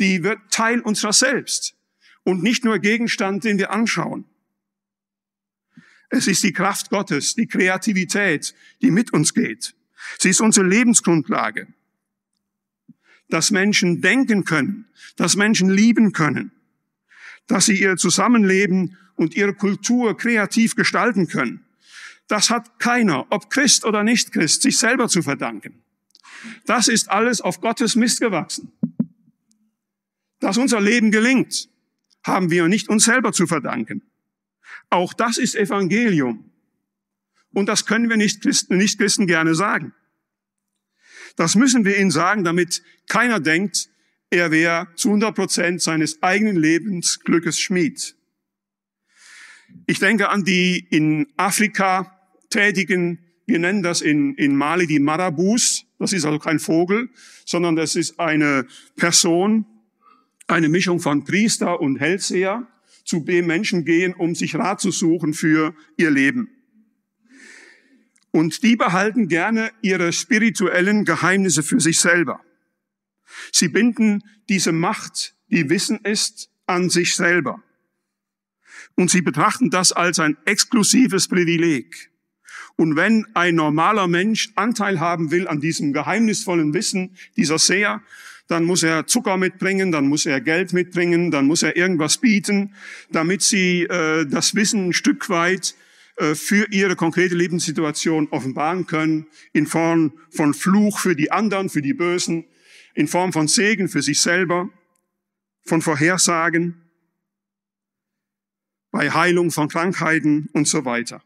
die 0.00 0.24
wird 0.24 0.40
Teil 0.50 0.80
unserer 0.80 1.12
selbst 1.12 1.76
und 2.24 2.42
nicht 2.42 2.64
nur 2.64 2.78
Gegenstand, 2.78 3.44
den 3.44 3.58
wir 3.58 3.70
anschauen. 3.70 4.24
Es 6.08 6.26
ist 6.26 6.42
die 6.42 6.52
Kraft 6.52 6.90
Gottes, 6.90 7.34
die 7.36 7.46
Kreativität, 7.46 8.54
die 8.82 8.90
mit 8.90 9.12
uns 9.12 9.32
geht. 9.32 9.74
Sie 10.18 10.30
ist 10.30 10.40
unsere 10.40 10.66
Lebensgrundlage. 10.66 11.68
Dass 13.28 13.52
Menschen 13.52 14.00
denken 14.00 14.44
können, 14.44 14.86
dass 15.16 15.36
Menschen 15.36 15.70
lieben 15.70 16.12
können, 16.12 16.50
dass 17.46 17.66
sie 17.66 17.80
ihr 17.80 17.96
Zusammenleben 17.96 18.96
und 19.14 19.36
ihre 19.36 19.54
Kultur 19.54 20.16
kreativ 20.16 20.74
gestalten 20.74 21.28
können. 21.28 21.64
Das 22.26 22.50
hat 22.50 22.80
keiner, 22.80 23.26
ob 23.30 23.50
Christ 23.50 23.84
oder 23.84 24.02
nicht 24.02 24.32
Christ, 24.32 24.62
sich 24.62 24.78
selber 24.78 25.08
zu 25.08 25.22
verdanken. 25.22 25.82
Das 26.64 26.88
ist 26.88 27.10
alles 27.10 27.40
auf 27.40 27.60
Gottes 27.60 27.94
Mist 27.94 28.20
gewachsen. 28.20 28.72
Dass 30.40 30.56
unser 30.56 30.80
Leben 30.80 31.10
gelingt, 31.10 31.68
haben 32.24 32.50
wir 32.50 32.68
nicht 32.68 32.88
uns 32.88 33.04
selber 33.04 33.32
zu 33.32 33.46
verdanken. 33.46 34.02
Auch 34.88 35.12
das 35.12 35.38
ist 35.38 35.54
Evangelium. 35.54 36.50
Und 37.52 37.66
das 37.66 37.86
können 37.86 38.08
wir 38.08 38.16
nicht 38.16 38.42
Christen, 38.42 38.76
nicht 38.76 38.98
Christen 38.98 39.26
gerne 39.26 39.54
sagen. 39.54 39.94
Das 41.36 41.54
müssen 41.54 41.84
wir 41.84 41.98
ihnen 41.98 42.10
sagen, 42.10 42.44
damit 42.44 42.82
keiner 43.08 43.40
denkt, 43.40 43.88
er 44.30 44.50
wäre 44.50 44.88
zu 44.94 45.08
100 45.08 45.34
Prozent 45.34 45.82
seines 45.82 46.22
eigenen 46.22 46.56
Lebensglückes 46.56 47.58
Schmied. 47.58 48.14
Ich 49.86 49.98
denke 49.98 50.28
an 50.28 50.44
die 50.44 50.86
in 50.90 51.26
Afrika 51.36 52.16
tätigen, 52.50 53.18
wir 53.46 53.58
nennen 53.58 53.82
das 53.82 54.00
in, 54.00 54.34
in 54.34 54.54
Mali 54.54 54.86
die 54.86 55.00
Marabus. 55.00 55.84
Das 55.98 56.12
ist 56.12 56.24
also 56.24 56.38
kein 56.38 56.60
Vogel, 56.60 57.10
sondern 57.44 57.74
das 57.74 57.96
ist 57.96 58.20
eine 58.20 58.66
Person, 58.96 59.66
eine 60.50 60.68
Mischung 60.68 61.00
von 61.00 61.24
Priester 61.24 61.80
und 61.80 61.96
Hellseher, 61.96 62.66
zu 63.04 63.20
dem 63.20 63.46
Menschen 63.46 63.84
gehen, 63.84 64.14
um 64.14 64.34
sich 64.34 64.54
Rat 64.54 64.80
zu 64.80 64.90
suchen 64.90 65.34
für 65.34 65.74
ihr 65.96 66.10
Leben. 66.10 66.48
Und 68.30 68.62
die 68.62 68.76
behalten 68.76 69.26
gerne 69.26 69.72
ihre 69.82 70.12
spirituellen 70.12 71.04
Geheimnisse 71.04 71.62
für 71.62 71.80
sich 71.80 71.98
selber. 71.98 72.40
Sie 73.52 73.68
binden 73.68 74.22
diese 74.48 74.72
Macht, 74.72 75.34
die 75.48 75.68
Wissen 75.68 75.98
ist, 76.04 76.50
an 76.66 76.90
sich 76.90 77.16
selber. 77.16 77.62
Und 78.94 79.10
sie 79.10 79.22
betrachten 79.22 79.70
das 79.70 79.92
als 79.92 80.20
ein 80.20 80.36
exklusives 80.44 81.26
Privileg. 81.26 82.10
Und 82.76 82.96
wenn 82.96 83.26
ein 83.34 83.56
normaler 83.56 84.06
Mensch 84.06 84.50
Anteil 84.54 85.00
haben 85.00 85.30
will 85.30 85.48
an 85.48 85.60
diesem 85.60 85.92
geheimnisvollen 85.92 86.72
Wissen 86.72 87.16
dieser 87.36 87.58
Seher, 87.58 88.02
dann 88.50 88.64
muss 88.64 88.82
er 88.82 89.06
Zucker 89.06 89.36
mitbringen, 89.36 89.92
dann 89.92 90.08
muss 90.08 90.26
er 90.26 90.40
Geld 90.40 90.72
mitbringen, 90.72 91.30
dann 91.30 91.46
muss 91.46 91.62
er 91.62 91.76
irgendwas 91.76 92.18
bieten, 92.18 92.74
damit 93.10 93.42
sie 93.42 93.82
äh, 93.82 94.26
das 94.26 94.56
Wissen 94.56 94.88
ein 94.88 94.92
Stück 94.92 95.30
weit 95.30 95.76
äh, 96.16 96.34
für 96.34 96.66
ihre 96.72 96.96
konkrete 96.96 97.36
Lebenssituation 97.36 98.26
offenbaren 98.32 98.86
können, 98.86 99.28
in 99.52 99.66
Form 99.66 100.12
von 100.30 100.52
Fluch 100.52 100.98
für 100.98 101.14
die 101.14 101.30
anderen, 101.30 101.68
für 101.68 101.80
die 101.80 101.94
Bösen, 101.94 102.44
in 102.94 103.06
Form 103.06 103.32
von 103.32 103.46
Segen 103.46 103.88
für 103.88 104.02
sich 104.02 104.18
selber, 104.18 104.68
von 105.64 105.80
Vorhersagen, 105.80 106.74
bei 108.90 109.12
Heilung 109.12 109.52
von 109.52 109.68
Krankheiten 109.68 110.48
und 110.52 110.66
so 110.66 110.84
weiter. 110.84 111.22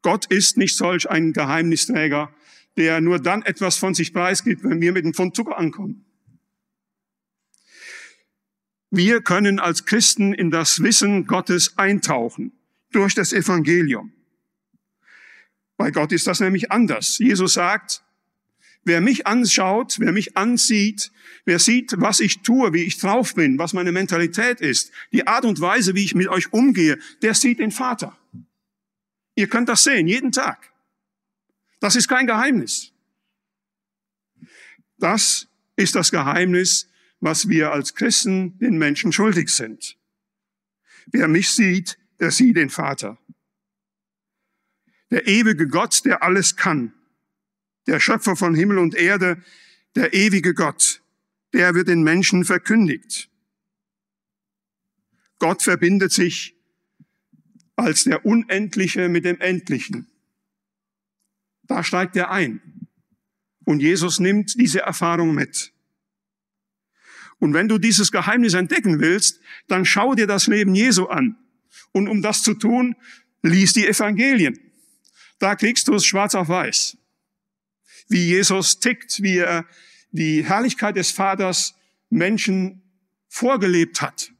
Gott 0.00 0.24
ist 0.26 0.56
nicht 0.56 0.78
solch 0.78 1.10
ein 1.10 1.34
Geheimnisträger, 1.34 2.32
der 2.76 3.00
nur 3.00 3.18
dann 3.18 3.42
etwas 3.42 3.76
von 3.76 3.94
sich 3.94 4.12
preisgibt, 4.12 4.64
wenn 4.64 4.80
wir 4.80 4.92
mit 4.92 5.04
dem 5.04 5.14
Pfund 5.14 5.34
Zucker 5.34 5.58
ankommen. 5.58 6.04
Wir 8.90 9.20
können 9.22 9.60
als 9.60 9.84
Christen 9.84 10.32
in 10.32 10.50
das 10.50 10.82
Wissen 10.82 11.26
Gottes 11.26 11.78
eintauchen 11.78 12.52
durch 12.90 13.14
das 13.14 13.32
Evangelium. 13.32 14.12
Bei 15.76 15.90
Gott 15.90 16.12
ist 16.12 16.26
das 16.26 16.40
nämlich 16.40 16.72
anders. 16.72 17.18
Jesus 17.18 17.54
sagt, 17.54 18.02
wer 18.84 19.00
mich 19.00 19.26
anschaut, 19.26 19.96
wer 20.00 20.12
mich 20.12 20.36
ansieht, 20.36 21.12
wer 21.44 21.58
sieht, 21.58 21.94
was 21.98 22.20
ich 22.20 22.42
tue, 22.42 22.72
wie 22.72 22.82
ich 22.82 22.98
drauf 22.98 23.34
bin, 23.34 23.58
was 23.58 23.72
meine 23.72 23.92
Mentalität 23.92 24.60
ist, 24.60 24.90
die 25.12 25.26
Art 25.26 25.44
und 25.44 25.60
Weise, 25.60 25.94
wie 25.94 26.04
ich 26.04 26.14
mit 26.14 26.28
euch 26.28 26.52
umgehe, 26.52 26.98
der 27.22 27.34
sieht 27.34 27.60
den 27.60 27.70
Vater. 27.70 28.16
Ihr 29.36 29.48
könnt 29.48 29.68
das 29.68 29.84
sehen, 29.84 30.06
jeden 30.08 30.32
Tag. 30.32 30.69
Das 31.80 31.96
ist 31.96 32.08
kein 32.08 32.26
Geheimnis. 32.26 32.92
Das 34.98 35.48
ist 35.76 35.94
das 35.94 36.10
Geheimnis, 36.10 36.88
was 37.20 37.48
wir 37.48 37.72
als 37.72 37.94
Christen 37.94 38.58
den 38.58 38.78
Menschen 38.78 39.12
schuldig 39.12 39.48
sind. 39.48 39.98
Wer 41.06 41.26
mich 41.26 41.50
sieht, 41.50 41.98
der 42.18 42.30
sieht 42.30 42.56
den 42.56 42.70
Vater. 42.70 43.18
Der 45.10 45.26
ewige 45.26 45.66
Gott, 45.66 46.04
der 46.04 46.22
alles 46.22 46.56
kann, 46.56 46.94
der 47.86 47.98
Schöpfer 47.98 48.36
von 48.36 48.54
Himmel 48.54 48.78
und 48.78 48.94
Erde, 48.94 49.42
der 49.96 50.14
ewige 50.14 50.54
Gott, 50.54 51.02
der 51.52 51.74
wird 51.74 51.88
den 51.88 52.02
Menschen 52.02 52.44
verkündigt. 52.44 53.28
Gott 55.38 55.62
verbindet 55.62 56.12
sich 56.12 56.54
als 57.74 58.04
der 58.04 58.24
Unendliche 58.26 59.08
mit 59.08 59.24
dem 59.24 59.40
Endlichen. 59.40 60.09
Da 61.70 61.84
steigt 61.84 62.16
er 62.16 62.32
ein. 62.32 62.60
Und 63.64 63.78
Jesus 63.78 64.18
nimmt 64.18 64.58
diese 64.60 64.80
Erfahrung 64.80 65.36
mit. 65.36 65.72
Und 67.38 67.54
wenn 67.54 67.68
du 67.68 67.78
dieses 67.78 68.10
Geheimnis 68.10 68.54
entdecken 68.54 68.98
willst, 68.98 69.38
dann 69.68 69.84
schau 69.84 70.16
dir 70.16 70.26
das 70.26 70.48
Leben 70.48 70.74
Jesu 70.74 71.06
an. 71.06 71.36
Und 71.92 72.08
um 72.08 72.22
das 72.22 72.42
zu 72.42 72.54
tun, 72.54 72.96
lies 73.42 73.72
die 73.72 73.86
Evangelien. 73.86 74.58
Da 75.38 75.54
kriegst 75.54 75.86
du 75.86 75.94
es 75.94 76.04
schwarz 76.04 76.34
auf 76.34 76.48
weiß. 76.48 76.98
Wie 78.08 78.26
Jesus 78.26 78.80
tickt, 78.80 79.22
wie 79.22 79.36
er 79.36 79.64
die 80.10 80.44
Herrlichkeit 80.44 80.96
des 80.96 81.12
Vaters 81.12 81.76
Menschen 82.08 82.82
vorgelebt 83.28 84.02
hat. 84.02 84.32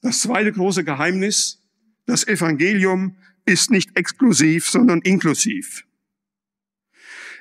Das 0.00 0.20
zweite 0.20 0.52
große 0.52 0.84
Geheimnis, 0.84 1.62
das 2.06 2.26
Evangelium 2.26 3.16
ist 3.44 3.70
nicht 3.70 3.96
exklusiv, 3.98 4.68
sondern 4.68 5.00
inklusiv. 5.00 5.84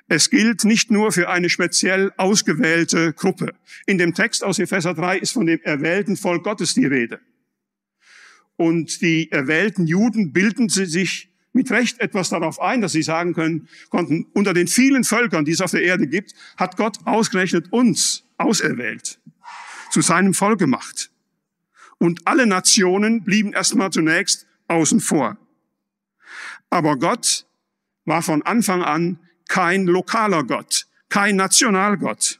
Es 0.10 0.30
gilt 0.30 0.64
nicht 0.64 0.90
nur 0.90 1.12
für 1.12 1.30
eine 1.30 1.50
speziell 1.50 2.14
ausgewählte 2.16 3.12
Gruppe. 3.14 3.54
In 3.86 3.98
dem 3.98 4.14
Text 4.14 4.44
aus 4.44 4.58
Epheser 4.58 4.94
3 4.94 5.18
ist 5.18 5.32
von 5.32 5.46
dem 5.46 5.60
erwählten 5.64 6.16
Volk 6.16 6.44
Gottes 6.44 6.74
die 6.74 6.86
Rede. 6.86 7.20
Und 8.56 9.02
die 9.02 9.32
erwählten 9.32 9.86
Juden 9.86 10.32
bilden 10.32 10.70
sie 10.70 10.86
sich 10.86 11.30
mit 11.52 11.72
Recht 11.72 12.00
etwas 12.00 12.30
darauf 12.30 12.62
ein, 12.62 12.82
dass 12.82 12.94
sie 12.94 13.04
sagen 13.04 13.34
können, 13.34 13.68
konnten, 13.90 14.28
unter 14.34 14.54
den 14.54 14.68
vielen 14.68 15.04
Völkern, 15.04 15.44
die 15.44 15.52
es 15.52 15.62
auf 15.62 15.72
der 15.72 15.84
Erde 15.84 16.08
gibt, 16.08 16.34
hat 16.56 16.78
Gott 16.78 17.00
ausgerechnet 17.06 17.74
uns 17.74 18.24
auserwählt, 18.38 19.20
zu 19.92 20.02
seinem 20.02 20.34
Volk 20.34 20.60
gemacht. 20.60 21.12
Und 22.00 22.22
alle 22.26 22.46
Nationen 22.46 23.24
blieben 23.24 23.54
erstmal 23.54 23.92
zunächst 23.92 24.46
außen 24.68 25.00
vor. 25.00 25.38
Aber 26.70 26.98
Gott 26.98 27.46
war 28.06 28.22
von 28.22 28.42
Anfang 28.44 28.84
an 28.84 29.20
kein 29.48 29.86
lokaler 29.86 30.44
Gott, 30.44 30.88
kein 31.10 31.36
Nationalgott. 31.36 32.40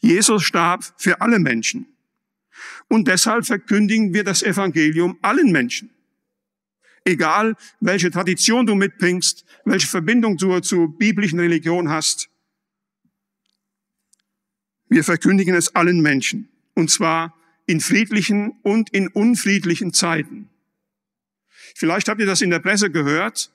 Jesus 0.00 0.42
starb 0.42 0.84
für 0.96 1.20
alle 1.20 1.38
Menschen. 1.38 1.86
Und 2.88 3.06
deshalb 3.06 3.46
verkündigen 3.46 4.12
wir 4.12 4.24
das 4.24 4.42
Evangelium 4.42 5.18
allen 5.22 5.52
Menschen. 5.52 5.90
Egal, 7.04 7.56
welche 7.80 8.10
Tradition 8.10 8.66
du 8.66 8.74
mitbringst, 8.74 9.44
welche 9.64 9.86
Verbindung 9.86 10.36
du 10.36 10.60
zur 10.60 10.96
biblischen 10.98 11.40
Religion 11.40 11.88
hast. 11.88 12.28
Wir 14.88 15.04
verkündigen 15.04 15.54
es 15.54 15.74
allen 15.74 16.00
Menschen. 16.00 16.48
Und 16.74 16.90
zwar 16.90 17.34
in 17.70 17.78
friedlichen 17.78 18.54
und 18.62 18.90
in 18.90 19.06
unfriedlichen 19.06 19.92
Zeiten. 19.92 20.48
Vielleicht 21.76 22.08
habt 22.08 22.20
ihr 22.20 22.26
das 22.26 22.42
in 22.42 22.50
der 22.50 22.58
Presse 22.58 22.90
gehört, 22.90 23.52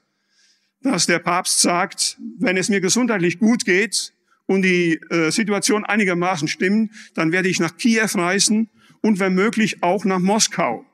dass 0.81 1.05
der 1.05 1.19
Papst 1.19 1.59
sagt, 1.59 2.17
wenn 2.39 2.55
es 2.55 2.69
mir 2.69 2.79
gesundheitlich 2.79 3.39
gut 3.39 3.65
geht 3.65 4.13
und 4.45 4.61
die 4.61 5.01
äh, 5.09 5.31
Situation 5.31 5.83
einigermaßen 5.83 6.47
stimmt, 6.47 6.91
dann 7.13 7.33
werde 7.33 7.49
ich 7.49 7.59
nach 7.59 7.75
Kiew 7.75 8.07
reisen 8.13 8.69
und 9.01 9.19
wenn 9.19 9.35
möglich 9.35 9.83
auch 9.83 10.05
nach 10.05 10.19
Moskau. 10.19 10.85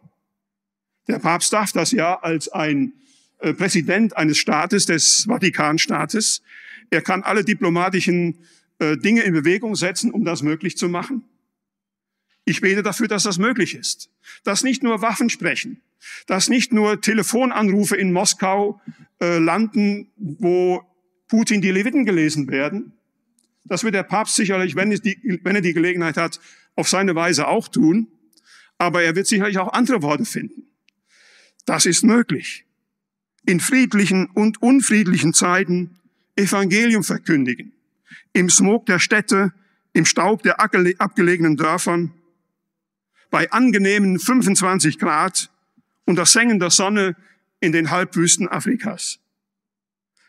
Der 1.07 1.19
Papst 1.19 1.53
darf 1.53 1.71
das 1.73 1.91
ja 1.91 2.19
als 2.21 2.49
ein 2.49 2.93
äh, 3.37 3.53
Präsident 3.53 4.17
eines 4.17 4.39
Staates, 4.39 4.87
des 4.87 5.25
Vatikanstaates. 5.27 6.41
Er 6.89 7.03
kann 7.03 7.21
alle 7.21 7.45
diplomatischen 7.45 8.39
äh, 8.79 8.97
Dinge 8.97 9.21
in 9.21 9.33
Bewegung 9.33 9.75
setzen, 9.75 10.09
um 10.09 10.25
das 10.25 10.41
möglich 10.41 10.75
zu 10.75 10.89
machen. 10.89 11.23
Ich 12.51 12.59
bete 12.59 12.83
dafür, 12.83 13.07
dass 13.07 13.23
das 13.23 13.37
möglich 13.37 13.75
ist. 13.75 14.09
Dass 14.43 14.61
nicht 14.61 14.83
nur 14.83 15.01
Waffen 15.01 15.29
sprechen, 15.29 15.81
dass 16.27 16.49
nicht 16.49 16.73
nur 16.73 16.99
Telefonanrufe 16.99 17.95
in 17.95 18.11
Moskau 18.11 18.81
äh, 19.21 19.37
landen, 19.37 20.11
wo 20.17 20.83
Putin 21.29 21.61
die 21.61 21.71
Leviten 21.71 22.03
gelesen 22.03 22.49
werden. 22.49 22.91
Das 23.63 23.85
wird 23.85 23.95
der 23.95 24.03
Papst 24.03 24.35
sicherlich, 24.35 24.75
wenn, 24.75 24.89
die, 24.89 25.39
wenn 25.43 25.55
er 25.55 25.61
die 25.61 25.71
Gelegenheit 25.71 26.17
hat, 26.17 26.41
auf 26.75 26.89
seine 26.89 27.15
Weise 27.15 27.47
auch 27.47 27.69
tun. 27.69 28.09
Aber 28.77 29.01
er 29.01 29.15
wird 29.15 29.27
sicherlich 29.27 29.57
auch 29.57 29.71
andere 29.71 30.01
Worte 30.01 30.25
finden. 30.25 30.63
Das 31.65 31.85
ist 31.85 32.03
möglich. 32.03 32.65
In 33.45 33.61
friedlichen 33.61 34.25
und 34.25 34.61
unfriedlichen 34.61 35.33
Zeiten 35.33 35.99
Evangelium 36.35 37.05
verkündigen. 37.05 37.71
Im 38.33 38.49
Smog 38.49 38.87
der 38.87 38.99
Städte, 38.99 39.53
im 39.93 40.03
Staub 40.03 40.43
der 40.43 40.59
abgelegenen 40.59 41.55
Dörfern, 41.55 42.11
bei 43.31 43.51
angenehmen 43.51 44.19
25 44.19 44.99
Grad 44.99 45.49
unter 46.05 46.27
Sengen 46.27 46.59
der 46.59 46.69
Sonne 46.69 47.15
in 47.59 47.71
den 47.71 47.89
Halbwüsten 47.89 48.47
Afrikas. 48.47 49.19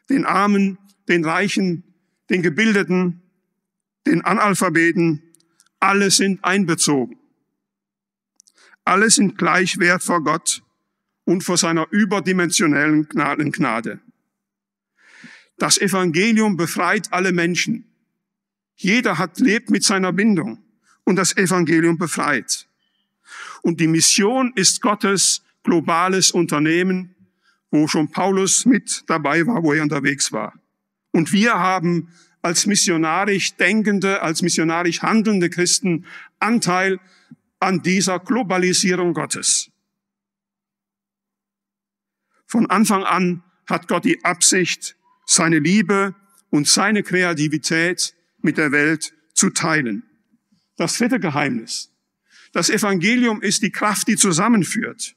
Den 0.08 0.24
Armen, 0.24 0.78
den 1.08 1.24
Reichen, 1.24 1.82
den 2.30 2.42
Gebildeten, 2.42 3.20
den 4.06 4.22
Analphabeten, 4.24 5.22
alle 5.80 6.10
sind 6.10 6.42
einbezogen. 6.44 7.18
Alle 8.84 9.10
sind 9.10 9.36
gleich 9.36 9.78
wert 9.78 10.02
vor 10.02 10.22
Gott 10.22 10.62
und 11.24 11.42
vor 11.42 11.56
seiner 11.56 11.86
überdimensionellen 11.90 13.08
Gnade. 13.08 14.00
Das 15.58 15.78
Evangelium 15.78 16.56
befreit 16.56 17.12
alle 17.12 17.32
Menschen. 17.32 17.84
Jeder 18.76 19.18
hat 19.18 19.38
lebt 19.40 19.70
mit 19.70 19.84
seiner 19.84 20.12
Bindung 20.12 20.64
und 21.04 21.16
das 21.16 21.36
Evangelium 21.36 21.98
befreit. 21.98 22.68
Und 23.62 23.80
die 23.80 23.86
Mission 23.86 24.52
ist 24.54 24.82
Gottes 24.82 25.42
globales 25.62 26.30
Unternehmen, 26.30 27.14
wo 27.70 27.88
schon 27.88 28.10
Paulus 28.10 28.66
mit 28.66 29.04
dabei 29.06 29.46
war, 29.46 29.62
wo 29.62 29.72
er 29.72 29.82
unterwegs 29.82 30.32
war. 30.32 30.52
Und 31.12 31.32
wir 31.32 31.54
haben 31.54 32.08
als 32.42 32.66
missionarisch 32.66 33.54
denkende, 33.54 34.20
als 34.20 34.42
missionarisch 34.42 35.02
handelnde 35.02 35.48
Christen 35.48 36.04
Anteil 36.40 36.98
an 37.60 37.82
dieser 37.82 38.18
Globalisierung 38.18 39.14
Gottes. 39.14 39.70
Von 42.46 42.68
Anfang 42.68 43.04
an 43.04 43.44
hat 43.66 43.86
Gott 43.86 44.04
die 44.04 44.24
Absicht, 44.24 44.96
seine 45.24 45.60
Liebe 45.60 46.14
und 46.50 46.66
seine 46.66 47.02
Kreativität 47.04 48.14
mit 48.42 48.58
der 48.58 48.72
Welt 48.72 49.14
zu 49.32 49.50
teilen. 49.50 50.02
Das 50.76 50.98
dritte 50.98 51.20
Geheimnis. 51.20 51.91
Das 52.52 52.68
Evangelium 52.68 53.42
ist 53.42 53.62
die 53.62 53.70
Kraft, 53.70 54.08
die 54.08 54.16
zusammenführt. 54.16 55.16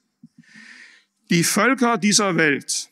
Die 1.30 1.44
Völker 1.44 1.98
dieser 1.98 2.38
Welt, 2.38 2.90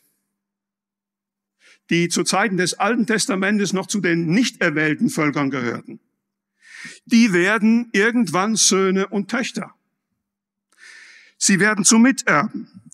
die 1.90 2.08
zu 2.08 2.24
Zeiten 2.24 2.56
des 2.56 2.74
Alten 2.74 3.06
Testamentes 3.06 3.72
noch 3.72 3.86
zu 3.86 4.00
den 4.00 4.26
nicht 4.26 4.60
erwählten 4.60 5.08
Völkern 5.08 5.50
gehörten, 5.50 6.00
die 7.06 7.32
werden 7.32 7.88
irgendwann 7.92 8.56
Söhne 8.56 9.08
und 9.08 9.30
Töchter. 9.30 9.74
Sie 11.38 11.60
werden 11.60 11.84
zu 11.84 11.98
Miterben. 11.98 12.90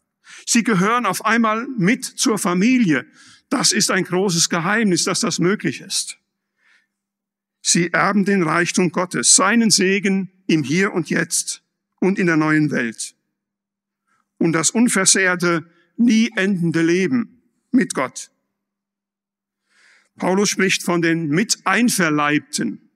Sie 0.47 0.63
gehören 0.63 1.07
auf 1.07 1.25
einmal 1.25 1.67
mit 1.79 2.05
zur 2.05 2.39
Familie. 2.39 3.07
Das 3.49 3.73
ist 3.73 3.91
ein 3.91 4.05
großes 4.05 4.49
Geheimnis, 4.49 5.05
dass 5.05 5.21
das 5.21 5.39
möglich 5.39 5.81
ist. 5.81 6.19
Sie 7.63 7.93
erben 7.93 8.25
den 8.25 8.43
Reichtum 8.43 8.91
Gottes, 8.91 9.35
seinen 9.35 9.71
Segen 9.71 10.31
im 10.51 10.65
Hier 10.65 10.93
und 10.93 11.11
Jetzt 11.11 11.63
und 12.01 12.19
in 12.19 12.27
der 12.27 12.37
neuen 12.37 12.71
Welt. 12.71 13.15
Und 14.39 14.53
das 14.53 14.71
unversehrte, 14.71 15.65
nie 15.97 16.31
endende 16.35 16.83
Leben 16.83 17.43
mit 17.71 17.95
Gott. 17.95 18.31
Paulus 20.17 20.49
spricht 20.49 20.83
von 20.83 21.03
den 21.03 21.29
Miteinverleibten. 21.29 22.91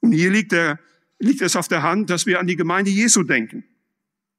Und 0.00 0.12
hier 0.12 0.30
liegt, 0.30 0.52
der, 0.52 0.78
liegt 1.18 1.40
es 1.40 1.56
auf 1.56 1.68
der 1.68 1.82
Hand, 1.82 2.10
dass 2.10 2.26
wir 2.26 2.40
an 2.40 2.46
die 2.46 2.56
Gemeinde 2.56 2.90
Jesu 2.90 3.22
denken, 3.22 3.64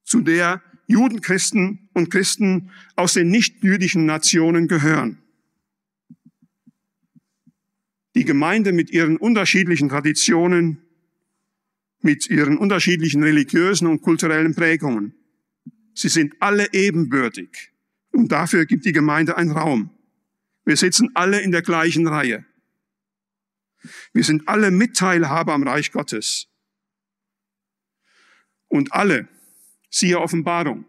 zu 0.04 0.21
der 0.21 0.62
Juden, 0.88 1.21
Christen 1.21 1.89
und 1.93 2.12
Christen 2.12 2.71
aus 2.95 3.13
den 3.13 3.30
nicht-jüdischen 3.30 4.06
Nationen 4.06 4.67
gehören. 4.67 5.17
Die 8.15 8.25
Gemeinde 8.25 8.73
mit 8.73 8.89
ihren 8.89 9.17
unterschiedlichen 9.17 9.89
Traditionen, 9.89 10.82
mit 12.01 12.29
ihren 12.29 12.57
unterschiedlichen 12.57 13.23
religiösen 13.23 13.88
und 13.88 14.01
kulturellen 14.01 14.55
Prägungen. 14.55 15.13
Sie 15.93 16.09
sind 16.09 16.35
alle 16.39 16.73
ebenbürtig. 16.73 17.71
Und 18.12 18.31
dafür 18.31 18.65
gibt 18.65 18.85
die 18.85 18.91
Gemeinde 18.91 19.38
einen 19.38 19.51
Raum. 19.51 19.91
Wir 20.65 20.77
sitzen 20.77 21.09
alle 21.13 21.41
in 21.41 21.51
der 21.51 21.62
gleichen 21.62 22.07
Reihe. 22.07 22.45
Wir 24.13 24.23
sind 24.23 24.47
alle 24.47 24.71
Mitteilhaber 24.71 25.53
am 25.53 25.63
Reich 25.63 25.91
Gottes. 25.91 26.47
Und 28.67 28.93
alle, 28.93 29.27
siehe 29.89 30.19
Offenbarung, 30.19 30.85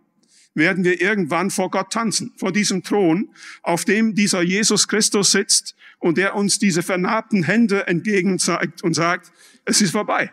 werden 0.54 0.84
wir 0.84 1.00
irgendwann 1.00 1.50
vor 1.50 1.70
Gott 1.70 1.92
tanzen, 1.92 2.34
vor 2.36 2.52
diesem 2.52 2.82
Thron, 2.82 3.34
auf 3.62 3.84
dem 3.84 4.14
dieser 4.14 4.42
Jesus 4.42 4.88
Christus 4.88 5.32
sitzt 5.32 5.76
und 5.98 6.18
der 6.18 6.34
uns 6.34 6.58
diese 6.58 6.82
vernarbten 6.82 7.42
Hände 7.44 7.86
entgegen 7.86 8.38
zeigt 8.38 8.82
und 8.82 8.94
sagt, 8.94 9.32
es 9.64 9.80
ist 9.80 9.92
vorbei. 9.92 10.32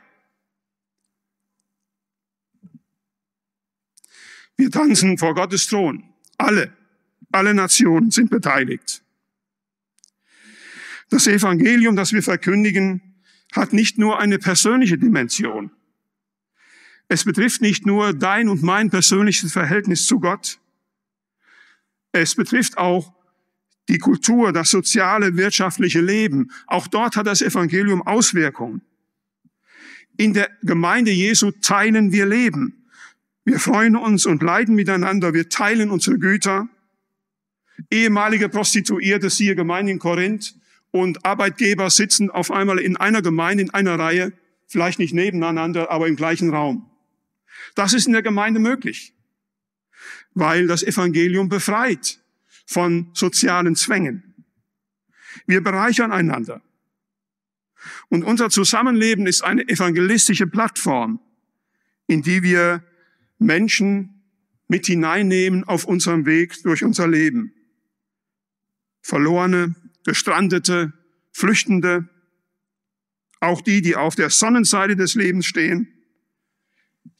Wir 4.57 4.71
tanzen 4.71 5.17
vor 5.17 5.35
Gottes 5.35 5.67
Thron. 5.67 6.03
Alle, 6.37 6.73
alle 7.31 7.53
Nationen 7.53 8.11
sind 8.11 8.29
beteiligt. 8.29 9.03
Das 11.09 11.27
Evangelium, 11.27 11.95
das 11.95 12.11
wir 12.11 12.23
verkündigen, 12.23 13.01
hat 13.53 13.71
nicht 13.71 13.97
nur 13.97 14.19
eine 14.19 14.39
persönliche 14.39 14.97
Dimension. 14.97 15.71
Es 17.07 17.23
betrifft 17.23 17.61
nicht 17.61 17.85
nur 17.85 18.13
dein 18.13 18.49
und 18.49 18.63
mein 18.63 18.89
persönliches 18.89 19.53
Verhältnis 19.53 20.05
zu 20.05 20.19
Gott. 20.19 20.59
Es 22.11 22.35
betrifft 22.35 22.77
auch 22.77 23.13
die 23.87 23.99
Kultur, 23.99 24.51
das 24.51 24.69
soziale, 24.69 25.37
wirtschaftliche 25.37 26.01
Leben. 26.01 26.51
Auch 26.65 26.87
dort 26.87 27.15
hat 27.15 27.27
das 27.27 27.41
Evangelium 27.41 28.01
Auswirkungen. 28.05 28.81
In 30.17 30.33
der 30.33 30.49
Gemeinde 30.63 31.11
Jesu 31.11 31.51
teilen 31.51 32.11
wir 32.11 32.25
Leben. 32.25 32.76
Wir 33.47 33.61
freuen 33.61 33.95
uns 33.95 34.25
und 34.25 34.43
leiden 34.43 34.75
miteinander. 34.75 35.33
Wir 35.33 35.47
teilen 35.47 35.89
unsere 35.89 36.19
Güter. 36.19 36.67
Ehemalige 37.89 38.49
Prostituierte, 38.49 39.29
siehe 39.29 39.55
Gemeinde 39.55 39.93
in 39.93 39.99
Korinth, 39.99 40.53
und 40.91 41.25
Arbeitgeber 41.25 41.89
sitzen 41.89 42.29
auf 42.29 42.51
einmal 42.51 42.77
in 42.77 42.97
einer 42.97 43.21
Gemeinde, 43.21 43.63
in 43.63 43.69
einer 43.69 43.97
Reihe, 43.97 44.33
vielleicht 44.67 44.99
nicht 44.99 45.13
nebeneinander, 45.13 45.89
aber 45.89 46.09
im 46.09 46.17
gleichen 46.17 46.49
Raum. 46.49 46.91
Das 47.73 47.93
ist 47.93 48.05
in 48.05 48.11
der 48.11 48.21
Gemeinde 48.21 48.59
möglich, 48.59 49.13
weil 50.33 50.67
das 50.67 50.83
Evangelium 50.83 51.47
befreit 51.47 52.19
von 52.65 53.11
sozialen 53.13 53.77
Zwängen. 53.77 54.45
Wir 55.45 55.63
bereichern 55.63 56.11
einander. 56.11 56.61
Und 58.09 58.25
unser 58.25 58.49
Zusammenleben 58.49 59.25
ist 59.25 59.41
eine 59.41 59.69
evangelistische 59.69 60.47
Plattform, 60.47 61.21
in 62.07 62.21
die 62.23 62.43
wir 62.43 62.83
Menschen 63.37 64.17
mit 64.67 64.85
hineinnehmen 64.85 65.63
auf 65.63 65.85
unserem 65.85 66.25
Weg 66.25 66.61
durch 66.63 66.83
unser 66.83 67.07
Leben. 67.07 67.53
Verlorene, 69.01 69.75
Gestrandete, 70.05 70.93
Flüchtende, 71.31 72.09
auch 73.39 73.61
die, 73.61 73.81
die 73.81 73.95
auf 73.95 74.15
der 74.15 74.29
Sonnenseite 74.29 74.95
des 74.95 75.15
Lebens 75.15 75.45
stehen, 75.45 75.87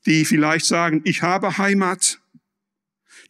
die 0.06 0.26
vielleicht 0.26 0.66
sagen, 0.66 1.02
ich 1.04 1.22
habe 1.22 1.58
Heimat, 1.58 2.20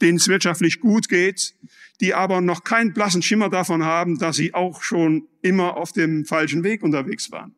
denen 0.02 0.18
es 0.18 0.28
wirtschaftlich 0.28 0.80
gut 0.80 1.10
geht, 1.10 1.56
die 2.00 2.14
aber 2.14 2.42
noch 2.42 2.64
keinen 2.64 2.94
blassen 2.94 3.22
Schimmer 3.22 3.50
davon 3.50 3.84
haben, 3.84 4.20
dass 4.20 4.36
sie 4.36 4.54
auch 4.54 4.82
schon 4.82 5.28
immer 5.42 5.78
auf 5.78 5.92
dem 5.92 6.26
falschen 6.26 6.64
Weg 6.64 6.84
unterwegs 6.84 7.32
waren, 7.32 7.56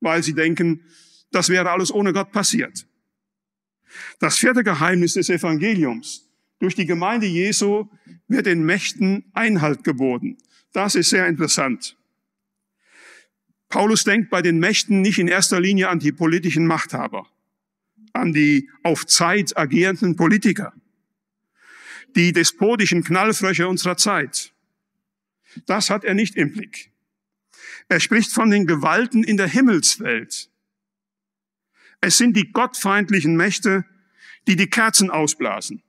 weil 0.00 0.22
sie 0.22 0.34
denken, 0.34 0.82
das 1.30 1.48
wäre 1.48 1.70
alles 1.70 1.92
ohne 1.92 2.12
Gott 2.12 2.32
passiert. 2.32 2.86
Das 4.18 4.38
vierte 4.38 4.64
Geheimnis 4.64 5.14
des 5.14 5.28
Evangeliums. 5.30 6.28
Durch 6.58 6.74
die 6.74 6.86
Gemeinde 6.86 7.26
Jesu 7.26 7.88
wird 8.26 8.46
den 8.46 8.64
Mächten 8.64 9.24
Einhalt 9.32 9.84
geboten. 9.84 10.38
Das 10.72 10.94
ist 10.94 11.10
sehr 11.10 11.26
interessant. 11.26 11.96
Paulus 13.68 14.04
denkt 14.04 14.30
bei 14.30 14.42
den 14.42 14.58
Mächten 14.58 15.02
nicht 15.02 15.18
in 15.18 15.28
erster 15.28 15.60
Linie 15.60 15.88
an 15.88 15.98
die 15.98 16.12
politischen 16.12 16.66
Machthaber, 16.66 17.26
an 18.12 18.32
die 18.32 18.70
auf 18.82 19.06
Zeit 19.06 19.56
agierenden 19.56 20.16
Politiker, 20.16 20.72
die 22.16 22.32
despotischen 22.32 23.04
Knallfröche 23.04 23.68
unserer 23.68 23.96
Zeit. 23.96 24.52
Das 25.66 25.90
hat 25.90 26.04
er 26.04 26.14
nicht 26.14 26.36
im 26.36 26.52
Blick. 26.52 26.90
Er 27.88 28.00
spricht 28.00 28.32
von 28.32 28.50
den 28.50 28.66
Gewalten 28.66 29.22
in 29.24 29.36
der 29.36 29.48
Himmelswelt. 29.48 30.50
Es 32.00 32.18
sind 32.18 32.36
die 32.36 32.52
gottfeindlichen 32.52 33.36
Mächte, 33.36 33.84
die 34.46 34.56
die 34.56 34.70
Kerzen 34.70 35.10
ausblasen, 35.10 35.82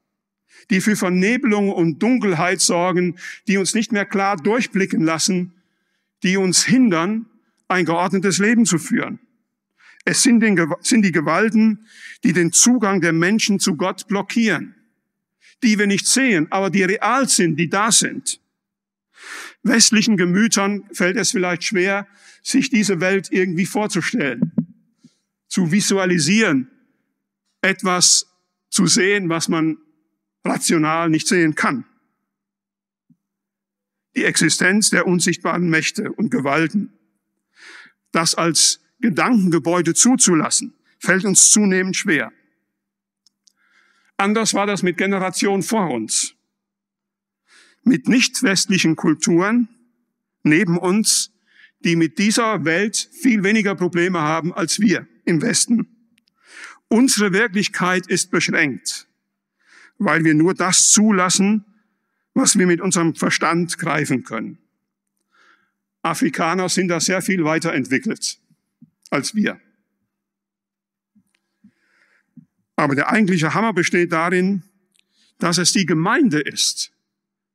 die 0.69 0.81
für 0.81 0.95
Vernebelung 0.95 1.69
und 1.69 1.99
Dunkelheit 2.01 2.61
sorgen, 2.61 3.17
die 3.47 3.57
uns 3.57 3.73
nicht 3.73 3.91
mehr 3.91 4.05
klar 4.05 4.37
durchblicken 4.37 5.03
lassen, 5.03 5.53
die 6.23 6.37
uns 6.37 6.65
hindern, 6.65 7.25
ein 7.67 7.85
geordnetes 7.85 8.39
Leben 8.39 8.65
zu 8.65 8.79
führen. 8.79 9.19
Es 10.05 10.23
sind, 10.23 10.39
den, 10.39 10.59
sind 10.81 11.03
die 11.03 11.11
Gewalten, 11.11 11.85
die 12.23 12.33
den 12.33 12.51
Zugang 12.51 13.01
der 13.01 13.13
Menschen 13.13 13.59
zu 13.59 13.75
Gott 13.75 14.07
blockieren, 14.07 14.75
die 15.63 15.77
wir 15.77 15.87
nicht 15.87 16.07
sehen, 16.07 16.47
aber 16.49 16.69
die 16.69 16.83
real 16.83 17.29
sind, 17.29 17.57
die 17.57 17.69
da 17.69 17.91
sind. 17.91 18.41
Westlichen 19.61 20.17
Gemütern 20.17 20.83
fällt 20.93 21.17
es 21.17 21.31
vielleicht 21.31 21.63
schwer, 21.63 22.07
sich 22.41 22.69
diese 22.69 23.01
Welt 23.01 23.27
irgendwie 23.31 23.65
vorzustellen, 23.65 24.51
zu 25.49 25.71
visualisieren, 25.71 26.71
etwas 27.61 28.27
zu 28.69 28.87
sehen, 28.87 29.27
was 29.27 29.49
man 29.49 29.77
rational 30.45 31.09
nicht 31.09 31.27
sehen 31.27 31.55
kann. 31.55 31.85
Die 34.15 34.23
Existenz 34.23 34.89
der 34.89 35.05
unsichtbaren 35.05 35.69
Mächte 35.69 36.11
und 36.13 36.29
Gewalten 36.29 36.93
das 38.11 38.35
als 38.35 38.81
Gedankengebäude 39.01 39.93
zuzulassen, 39.93 40.73
fällt 40.99 41.25
uns 41.25 41.49
zunehmend 41.51 41.95
schwer. 41.95 42.31
Anders 44.17 44.53
war 44.53 44.65
das 44.65 44.83
mit 44.83 44.97
Generationen 44.97 45.63
vor 45.63 45.89
uns. 45.91 46.35
Mit 47.83 48.09
nicht 48.09 48.43
westlichen 48.43 48.95
Kulturen 48.95 49.69
neben 50.43 50.77
uns, 50.77 51.31
die 51.79 51.95
mit 51.95 52.17
dieser 52.17 52.65
Welt 52.65 53.09
viel 53.13 53.43
weniger 53.43 53.75
Probleme 53.75 54.19
haben 54.19 54.53
als 54.53 54.79
wir 54.79 55.07
im 55.25 55.41
Westen. 55.41 55.87
Unsere 56.87 57.33
Wirklichkeit 57.33 58.07
ist 58.07 58.31
beschränkt, 58.31 59.07
weil 59.97 60.23
wir 60.23 60.33
nur 60.33 60.53
das 60.53 60.91
zulassen, 60.91 61.65
was 62.33 62.57
wir 62.57 62.67
mit 62.67 62.81
unserem 62.81 63.15
Verstand 63.15 63.77
greifen 63.77 64.23
können. 64.23 64.57
Afrikaner 66.01 66.69
sind 66.69 66.87
da 66.87 66.99
sehr 66.99 67.21
viel 67.21 67.43
weiterentwickelt 67.43 68.39
als 69.09 69.35
wir. 69.35 69.59
Aber 72.75 72.95
der 72.95 73.09
eigentliche 73.09 73.53
Hammer 73.53 73.73
besteht 73.73 74.11
darin, 74.11 74.63
dass 75.37 75.57
es 75.57 75.73
die 75.73 75.85
Gemeinde 75.85 76.39
ist, 76.39 76.91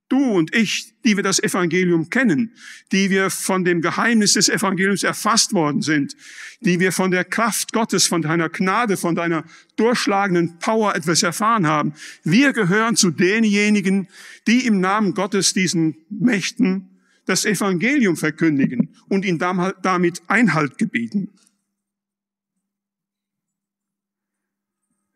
du 0.09 0.19
und 0.19 0.55
ich, 0.55 0.93
die 1.05 1.17
wir 1.17 1.23
das 1.23 1.43
Evangelium 1.43 2.11
kennen, 2.11 2.53
die 2.93 3.11
wir 3.11 3.31
von 3.31 3.65
dem 3.65 3.81
Geheimnis 3.81 4.35
des 4.35 4.49
Evangeliums 4.49 5.03
erfasst 5.03 5.53
worden 5.53 5.83
sind, 5.83 6.17
die 6.61 6.81
wir 6.81 6.93
von 6.93 7.11
der 7.11 7.25
Kraft 7.25 7.73
Gottes, 7.73 8.07
von 8.07 8.23
deiner 8.23 8.49
Gnade, 8.49 8.97
von 8.97 9.15
deiner 9.15 9.45
durchschlagenden 9.77 10.59
Power 10.59 10.95
etwas 10.95 11.23
erfahren 11.23 11.67
haben. 11.67 11.95
Wir 12.23 12.53
gehören 12.53 12.97
zu 12.97 13.11
denjenigen, 13.11 14.09
die 14.47 14.67
im 14.67 14.81
Namen 14.81 15.15
Gottes 15.15 15.53
diesen 15.53 15.97
Mächten 16.11 16.91
das 17.27 17.45
Evangelium 17.45 18.17
verkündigen 18.17 18.95
und 19.09 19.25
ihn 19.25 19.39
damit 19.39 20.23
Einhalt 20.29 20.79
gebieten. 20.79 21.31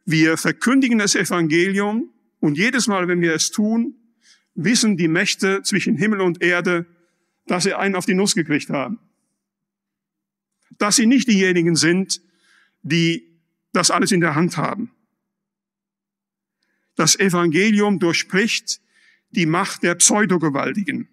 Wir 0.06 0.38
verkündigen 0.38 0.98
das 0.98 1.14
Evangelium 1.14 2.10
und 2.40 2.56
jedes 2.56 2.86
Mal, 2.86 3.08
wenn 3.08 3.20
wir 3.20 3.34
es 3.34 3.50
tun, 3.50 3.94
wissen 4.58 4.96
die 4.96 5.08
Mächte 5.08 5.62
zwischen 5.62 5.96
Himmel 5.96 6.20
und 6.20 6.42
Erde, 6.42 6.86
dass 7.46 7.64
sie 7.64 7.74
einen 7.74 7.94
auf 7.94 8.06
die 8.06 8.14
Nuss 8.14 8.34
gekriegt 8.34 8.70
haben. 8.70 8.98
Dass 10.78 10.96
sie 10.96 11.06
nicht 11.06 11.28
diejenigen 11.28 11.76
sind, 11.76 12.20
die 12.82 13.26
das 13.72 13.90
alles 13.90 14.12
in 14.12 14.20
der 14.20 14.34
Hand 14.34 14.56
haben. 14.56 14.90
Das 16.94 17.18
Evangelium 17.18 17.98
durchspricht 17.98 18.80
die 19.30 19.46
Macht 19.46 19.82
der 19.82 19.94
Pseudogewaltigen 19.94 21.08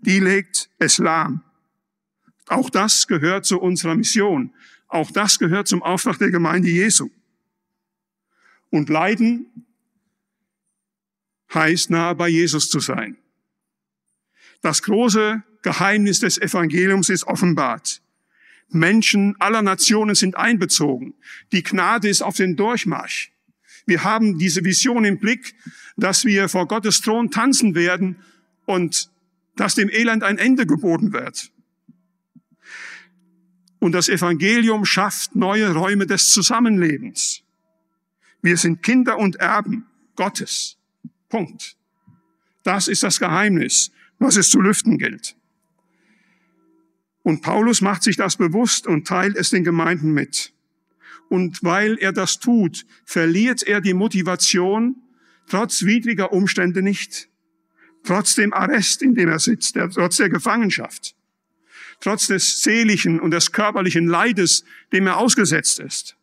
die 0.00 0.20
legt 0.20 0.70
es 0.78 0.98
lahm. 0.98 1.42
Auch 2.46 2.70
das 2.70 3.06
gehört 3.06 3.44
zu 3.44 3.60
unserer 3.60 3.94
Mission. 3.94 4.54
Auch 4.86 5.10
das 5.10 5.38
gehört 5.38 5.68
zum 5.68 5.82
Auftrag 5.82 6.18
der 6.18 6.30
Gemeinde 6.30 6.68
Jesu. 6.68 7.10
Und 8.70 8.88
Leiden 8.88 9.66
heißt 11.54 11.90
nahe 11.90 12.14
bei 12.14 12.28
Jesus 12.28 12.68
zu 12.68 12.80
sein. 12.80 13.16
Das 14.60 14.82
große 14.82 15.42
Geheimnis 15.62 16.20
des 16.20 16.38
Evangeliums 16.38 17.08
ist 17.08 17.24
offenbart. 17.24 18.02
Menschen 18.70 19.34
aller 19.38 19.62
Nationen 19.62 20.14
sind 20.14 20.36
einbezogen. 20.36 21.14
Die 21.52 21.62
Gnade 21.62 22.08
ist 22.08 22.22
auf 22.22 22.36
den 22.36 22.56
Durchmarsch. 22.56 23.32
Wir 23.86 24.04
haben 24.04 24.38
diese 24.38 24.64
Vision 24.64 25.04
im 25.04 25.18
Blick, 25.18 25.54
dass 25.96 26.24
wir 26.24 26.48
vor 26.48 26.68
Gottes 26.68 27.00
Thron 27.00 27.30
tanzen 27.30 27.74
werden 27.74 28.22
und 28.66 29.10
dass 29.56 29.74
dem 29.74 29.88
Elend 29.88 30.22
ein 30.22 30.38
Ende 30.38 30.66
geboten 30.66 31.12
wird. 31.12 31.50
Und 33.78 33.92
das 33.92 34.08
Evangelium 34.08 34.84
schafft 34.84 35.34
neue 35.36 35.72
Räume 35.72 36.06
des 36.06 36.30
Zusammenlebens. 36.30 37.42
Wir 38.42 38.56
sind 38.56 38.82
Kinder 38.82 39.18
und 39.18 39.36
Erben 39.36 39.86
Gottes. 40.16 40.77
Punkt. 41.28 41.76
Das 42.62 42.88
ist 42.88 43.02
das 43.02 43.18
Geheimnis, 43.18 43.90
was 44.18 44.36
es 44.36 44.50
zu 44.50 44.60
lüften 44.60 44.98
gilt. 44.98 45.36
Und 47.22 47.42
Paulus 47.42 47.80
macht 47.80 48.02
sich 48.02 48.16
das 48.16 48.36
bewusst 48.36 48.86
und 48.86 49.06
teilt 49.06 49.36
es 49.36 49.50
den 49.50 49.64
Gemeinden 49.64 50.12
mit. 50.12 50.52
Und 51.28 51.62
weil 51.62 51.98
er 51.98 52.12
das 52.12 52.38
tut, 52.38 52.86
verliert 53.04 53.62
er 53.62 53.80
die 53.80 53.94
Motivation, 53.94 54.96
trotz 55.46 55.82
widriger 55.82 56.32
Umstände 56.32 56.82
nicht 56.82 57.28
trotz 58.04 58.34
dem 58.34 58.52
Arrest, 58.52 59.02
in 59.02 59.14
dem 59.14 59.28
er 59.28 59.38
sitzt, 59.38 59.76
der, 59.76 59.90
trotz 59.90 60.16
der 60.16 60.28
Gefangenschaft, 60.28 61.14
trotz 62.00 62.26
des 62.26 62.62
seelischen 62.62 63.20
und 63.20 63.32
des 63.32 63.52
körperlichen 63.52 64.06
Leides, 64.06 64.64
dem 64.92 65.06
er 65.06 65.18
ausgesetzt 65.18 65.80
ist. 65.80 66.16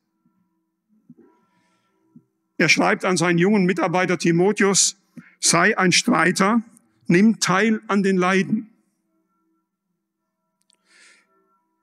Er 2.58 2.70
schreibt 2.70 3.06
an 3.06 3.18
seinen 3.18 3.38
jungen 3.38 3.66
Mitarbeiter 3.66 4.18
Timotheus, 4.18 4.98
sei 5.40 5.78
ein 5.78 5.92
Streiter, 5.92 6.62
nimm 7.08 7.40
teil 7.40 7.82
an 7.88 8.04
den 8.04 8.18
Leiden. 8.18 8.70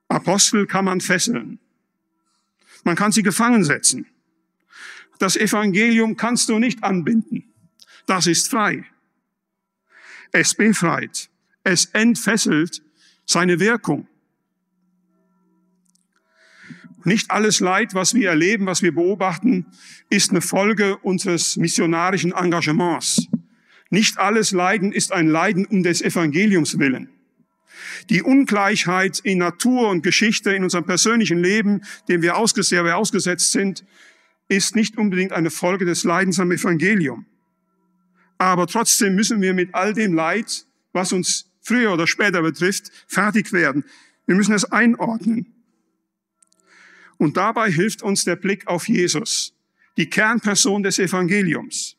Apostel 0.07 0.67
kann 0.67 0.85
man 0.85 1.01
fesseln. 1.01 1.59
Man 2.83 2.95
kann 2.95 3.11
sie 3.11 3.23
gefangen 3.23 3.63
setzen. 3.63 4.05
Das 5.19 5.35
Evangelium 5.35 6.17
kannst 6.17 6.49
du 6.49 6.59
nicht 6.59 6.83
anbinden. 6.83 7.53
Das 8.05 8.27
ist 8.27 8.49
frei. 8.49 8.85
Es 10.31 10.55
befreit. 10.55 11.29
Es 11.63 11.85
entfesselt 11.85 12.81
seine 13.25 13.59
Wirkung. 13.59 14.07
Nicht 17.05 17.31
alles 17.31 17.59
Leid, 17.59 17.93
was 17.93 18.13
wir 18.13 18.29
erleben, 18.29 18.65
was 18.65 18.81
wir 18.81 18.93
beobachten, 18.93 19.65
ist 20.09 20.31
eine 20.31 20.41
Folge 20.41 20.97
unseres 20.97 21.57
missionarischen 21.57 22.31
Engagements. 22.31 23.27
Nicht 23.89 24.17
alles 24.17 24.51
Leiden 24.51 24.91
ist 24.91 25.11
ein 25.11 25.27
Leiden 25.27 25.65
um 25.65 25.83
des 25.83 26.01
Evangeliums 26.01 26.79
willen. 26.79 27.09
Die 28.09 28.21
Ungleichheit 28.21 29.19
in 29.19 29.37
Natur 29.37 29.89
und 29.89 30.03
Geschichte, 30.03 30.53
in 30.53 30.63
unserem 30.63 30.85
persönlichen 30.85 31.39
Leben, 31.39 31.81
dem 32.07 32.21
wir, 32.21 32.37
ausgesetzt, 32.37 33.51
sind, 33.51 33.85
ist 34.47 34.75
nicht 34.75 34.97
unbedingt 34.97 35.31
eine 35.31 35.49
Folge 35.49 35.85
des 35.85 36.03
Leidens 36.03 36.39
am 36.39 36.51
Evangelium. 36.51 37.25
Aber 38.37 38.67
trotzdem 38.67 39.15
müssen 39.15 39.41
wir 39.41 39.53
mit 39.53 39.73
all 39.73 39.93
dem 39.93 40.13
Leid, 40.13 40.65
was 40.91 41.13
uns 41.13 41.51
früher 41.61 41.93
oder 41.93 42.07
später 42.07 42.41
betrifft, 42.41 42.91
fertig 43.07 43.53
werden. 43.53 43.85
Wir 44.25 44.35
müssen 44.35 44.53
es 44.53 44.65
einordnen. 44.65 45.53
Und 47.17 47.37
dabei 47.37 47.71
hilft 47.71 48.01
uns 48.01 48.23
der 48.23 48.35
Blick 48.35 48.67
auf 48.67 48.87
Jesus, 48.87 49.53
die 49.97 50.09
Kernperson 50.09 50.83
des 50.83 50.99
Evangeliums. 50.99 51.95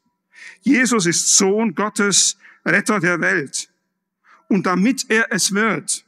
Jesus 0.62 1.06
ist 1.06 1.36
Sohn 1.36 1.74
Gottes, 1.74 2.36
Retter 2.64 3.00
der 3.00 3.20
Welt. 3.20 3.68
Und 4.48 4.66
damit 4.66 5.06
er 5.08 5.26
es 5.30 5.52
wird, 5.52 6.04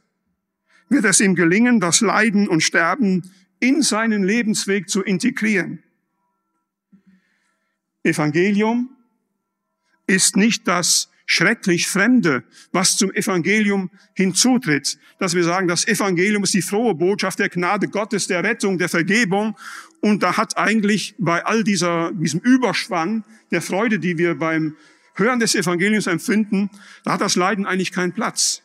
wird 0.89 1.05
es 1.05 1.19
ihm 1.19 1.35
gelingen, 1.35 1.79
das 1.79 2.01
Leiden 2.01 2.47
und 2.47 2.61
Sterben 2.61 3.31
in 3.59 3.81
seinen 3.81 4.23
Lebensweg 4.23 4.89
zu 4.89 5.03
integrieren. 5.03 5.83
Evangelium 8.03 8.89
ist 10.05 10.37
nicht 10.37 10.67
das 10.67 11.09
schrecklich 11.27 11.87
Fremde, 11.87 12.43
was 12.71 12.97
zum 12.97 13.11
Evangelium 13.11 13.91
hinzutritt. 14.15 14.97
Dass 15.19 15.35
wir 15.35 15.43
sagen, 15.43 15.67
das 15.67 15.85
Evangelium 15.85 16.43
ist 16.43 16.53
die 16.53 16.61
frohe 16.61 16.95
Botschaft 16.95 17.37
der 17.37 17.49
Gnade 17.49 17.89
Gottes, 17.89 18.27
der 18.27 18.43
Rettung, 18.43 18.77
der 18.79 18.89
Vergebung. 18.89 19.55
Und 19.99 20.23
da 20.23 20.37
hat 20.37 20.57
eigentlich 20.57 21.15
bei 21.19 21.45
all 21.45 21.63
dieser, 21.63 22.13
diesem 22.13 22.39
Überschwang 22.39 23.25
der 23.51 23.61
Freude, 23.61 23.99
die 23.99 24.17
wir 24.17 24.35
beim 24.35 24.75
Hören 25.15 25.39
des 25.39 25.53
Evangeliums 25.53 26.07
empfinden, 26.07 26.69
da 27.03 27.13
hat 27.13 27.21
das 27.21 27.35
Leiden 27.35 27.65
eigentlich 27.65 27.91
keinen 27.91 28.13
Platz. 28.13 28.63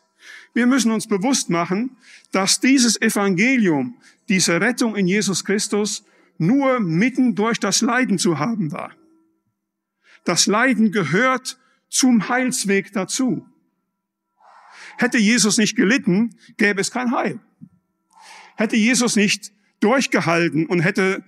Wir 0.54 0.66
müssen 0.66 0.92
uns 0.92 1.08
bewusst 1.08 1.50
machen, 1.50 1.96
dass 2.30 2.60
dieses 2.60 3.00
Evangelium, 3.00 3.96
diese 4.28 4.60
Rettung 4.60 4.94
in 4.94 5.08
Jesus 5.08 5.44
Christus 5.44 6.04
nur 6.38 6.78
mitten 6.78 7.34
durch 7.34 7.58
das 7.58 7.80
Leiden 7.80 8.18
zu 8.18 8.38
haben 8.38 8.70
war. 8.70 8.92
Das 10.24 10.46
Leiden 10.46 10.92
gehört 10.92 11.58
zum 11.92 12.28
Heilsweg 12.28 12.92
dazu. 12.92 13.46
Hätte 14.96 15.18
Jesus 15.18 15.58
nicht 15.58 15.76
gelitten, 15.76 16.36
gäbe 16.56 16.80
es 16.80 16.90
kein 16.90 17.12
Heil. 17.12 17.38
Hätte 18.56 18.76
Jesus 18.76 19.14
nicht 19.14 19.52
durchgehalten 19.80 20.66
und 20.66 20.80
hätte 20.80 21.22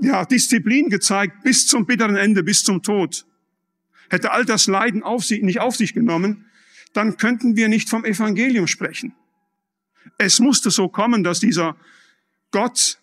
ja, 0.00 0.24
Disziplin 0.24 0.90
gezeigt 0.90 1.42
bis 1.42 1.66
zum 1.66 1.86
bitteren 1.86 2.16
Ende, 2.16 2.44
bis 2.44 2.62
zum 2.62 2.82
Tod, 2.82 3.26
hätte 4.10 4.30
all 4.30 4.44
das 4.44 4.66
Leiden 4.66 5.02
auf 5.02 5.24
sich, 5.24 5.42
nicht 5.42 5.60
auf 5.60 5.74
sich 5.74 5.92
genommen, 5.92 6.46
dann 6.92 7.16
könnten 7.16 7.56
wir 7.56 7.68
nicht 7.68 7.88
vom 7.88 8.04
Evangelium 8.04 8.68
sprechen. 8.68 9.14
Es 10.18 10.38
musste 10.38 10.70
so 10.70 10.88
kommen, 10.88 11.24
dass 11.24 11.40
dieser 11.40 11.76
Gott 12.52 13.00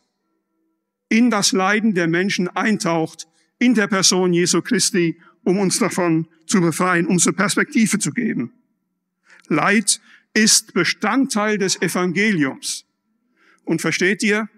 in 1.09 1.29
das 1.29 1.51
Leiden 1.51 1.95
der 1.95 2.07
Menschen 2.07 2.47
eintaucht, 2.47 3.27
in 3.59 3.73
der 3.73 3.87
Person 3.87 4.31
Jesu 4.31 4.61
Christi 4.61 5.19
um 5.43 5.57
uns 5.57 5.79
davon 5.79 6.27
zu 6.45 6.61
befreien, 6.61 7.07
unsere 7.07 7.33
Perspektive 7.33 7.99
zu 7.99 8.11
geben. 8.11 8.51
Leid 9.47 9.99
ist 10.33 10.73
Bestandteil 10.73 11.57
des 11.57 11.81
Evangeliums. 11.81 12.85
Und 13.63 13.81
versteht 13.81 14.23
ihr, 14.23 14.49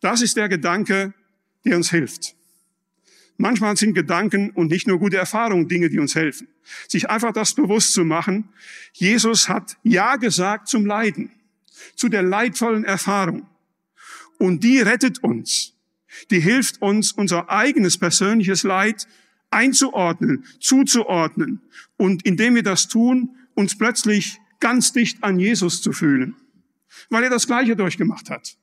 das 0.00 0.22
ist 0.22 0.36
der 0.36 0.48
Gedanke, 0.48 1.14
der 1.64 1.76
uns 1.76 1.90
hilft. 1.90 2.34
Manchmal 3.38 3.76
sind 3.76 3.94
Gedanken 3.94 4.50
und 4.50 4.70
nicht 4.70 4.86
nur 4.86 4.98
gute 4.98 5.16
Erfahrungen 5.16 5.68
Dinge, 5.68 5.90
die 5.90 5.98
uns 5.98 6.14
helfen. 6.14 6.48
Sich 6.88 7.10
einfach 7.10 7.32
das 7.32 7.54
bewusst 7.54 7.92
zu 7.92 8.04
machen, 8.04 8.48
Jesus 8.92 9.48
hat 9.48 9.76
Ja 9.82 10.16
gesagt 10.16 10.68
zum 10.68 10.86
Leiden, 10.86 11.30
zu 11.94 12.08
der 12.08 12.22
leidvollen 12.22 12.84
Erfahrung. 12.84 13.46
Und 14.38 14.64
die 14.64 14.80
rettet 14.80 15.22
uns. 15.22 15.74
Die 16.30 16.40
hilft 16.40 16.80
uns, 16.80 17.12
unser 17.12 17.50
eigenes 17.50 17.98
persönliches 17.98 18.62
Leid 18.62 19.06
einzuordnen, 19.50 20.44
zuzuordnen 20.60 21.62
und 21.96 22.24
indem 22.26 22.54
wir 22.54 22.62
das 22.62 22.88
tun, 22.88 23.36
uns 23.54 23.76
plötzlich 23.76 24.38
ganz 24.60 24.92
dicht 24.92 25.22
an 25.22 25.38
Jesus 25.38 25.82
zu 25.82 25.92
fühlen, 25.92 26.36
weil 27.10 27.24
er 27.24 27.30
das 27.30 27.46
Gleiche 27.46 27.76
durchgemacht 27.76 28.30
hat, 28.30 28.56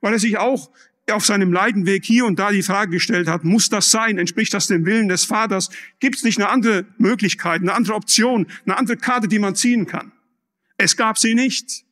weil 0.00 0.12
er 0.12 0.18
sich 0.18 0.38
auch 0.38 0.70
auf 1.10 1.26
seinem 1.26 1.52
Leidenweg 1.52 2.04
hier 2.04 2.24
und 2.24 2.38
da 2.38 2.52
die 2.52 2.62
Frage 2.62 2.92
gestellt 2.92 3.26
hat, 3.26 3.42
muss 3.42 3.68
das 3.68 3.90
sein? 3.90 4.18
Entspricht 4.18 4.54
das 4.54 4.68
dem 4.68 4.86
Willen 4.86 5.08
des 5.08 5.24
Vaters? 5.24 5.70
Gibt 5.98 6.16
es 6.16 6.22
nicht 6.22 6.38
eine 6.38 6.48
andere 6.48 6.86
Möglichkeit, 6.98 7.62
eine 7.62 7.72
andere 7.72 7.94
Option, 7.94 8.46
eine 8.64 8.76
andere 8.76 8.96
Karte, 8.96 9.26
die 9.26 9.40
man 9.40 9.56
ziehen 9.56 9.86
kann? 9.86 10.12
Es 10.76 10.96
gab 10.96 11.18
sie 11.18 11.34
nicht. 11.34 11.84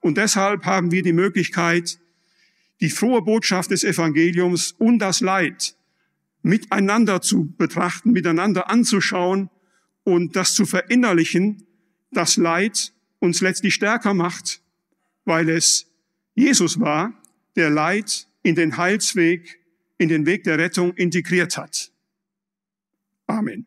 Und 0.00 0.18
deshalb 0.18 0.66
haben 0.66 0.92
wir 0.92 1.02
die 1.02 1.12
Möglichkeit, 1.12 1.98
die 2.80 2.90
frohe 2.90 3.22
Botschaft 3.22 3.70
des 3.70 3.84
Evangeliums 3.84 4.72
und 4.72 4.98
das 4.98 5.20
Leid 5.20 5.74
miteinander 6.44 7.22
zu 7.22 7.46
betrachten, 7.56 8.12
miteinander 8.12 8.68
anzuschauen 8.68 9.50
und 10.04 10.36
das 10.36 10.54
zu 10.54 10.66
verinnerlichen, 10.66 11.66
das 12.10 12.36
Leid 12.36 12.92
uns 13.18 13.40
letztlich 13.40 13.74
stärker 13.74 14.12
macht, 14.12 14.60
weil 15.24 15.48
es 15.48 15.90
Jesus 16.34 16.78
war, 16.78 17.14
der 17.56 17.70
Leid 17.70 18.28
in 18.42 18.54
den 18.54 18.76
Heilsweg, 18.76 19.58
in 19.96 20.10
den 20.10 20.26
Weg 20.26 20.44
der 20.44 20.58
Rettung 20.58 20.92
integriert 20.92 21.56
hat. 21.56 21.90
Amen. 23.26 23.66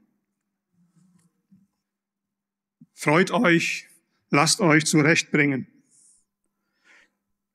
Freut 2.93 3.31
euch, 3.31 3.87
lasst 4.29 4.61
euch 4.61 4.85
zurechtbringen. 4.85 5.65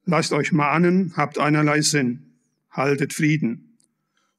Lasst 0.04 0.32
euch 0.32 0.50
mahnen, 0.50 1.16
habt 1.16 1.38
einerlei 1.38 1.80
Sinn, 1.80 2.40
haltet 2.70 3.12
Frieden 3.12 3.71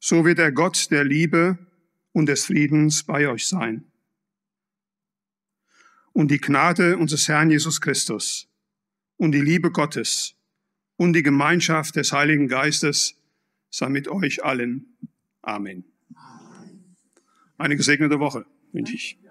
so 0.06 0.26
wird 0.26 0.38
der 0.38 0.52
Gott 0.52 0.92
der 0.92 1.06
Liebe 1.06 1.58
und 2.12 2.26
des 2.26 2.48
Friedens 2.48 3.04
bei 3.04 3.30
euch 3.30 3.48
sein. 3.48 3.86
Und 6.12 6.30
die 6.30 6.42
Gnade 6.42 6.98
unseres 6.98 7.30
Herrn 7.30 7.50
Jesus 7.50 7.80
Christus 7.80 8.50
und 9.16 9.32
die 9.32 9.40
Liebe 9.40 9.72
Gottes 9.72 10.36
und 10.98 11.14
die 11.14 11.24
Gemeinschaft 11.24 11.96
des 11.96 12.12
Heiligen 12.12 12.50
Geistes 12.50 13.16
sei 13.70 13.88
mit 13.88 14.10
euch 14.10 14.44
allen. 14.44 14.98
Amen. 15.42 15.86
Eine 17.58 17.78
gesegnete 17.78 18.20
Woche 18.20 18.46
wünsche 18.74 18.96
ich. 18.96 19.23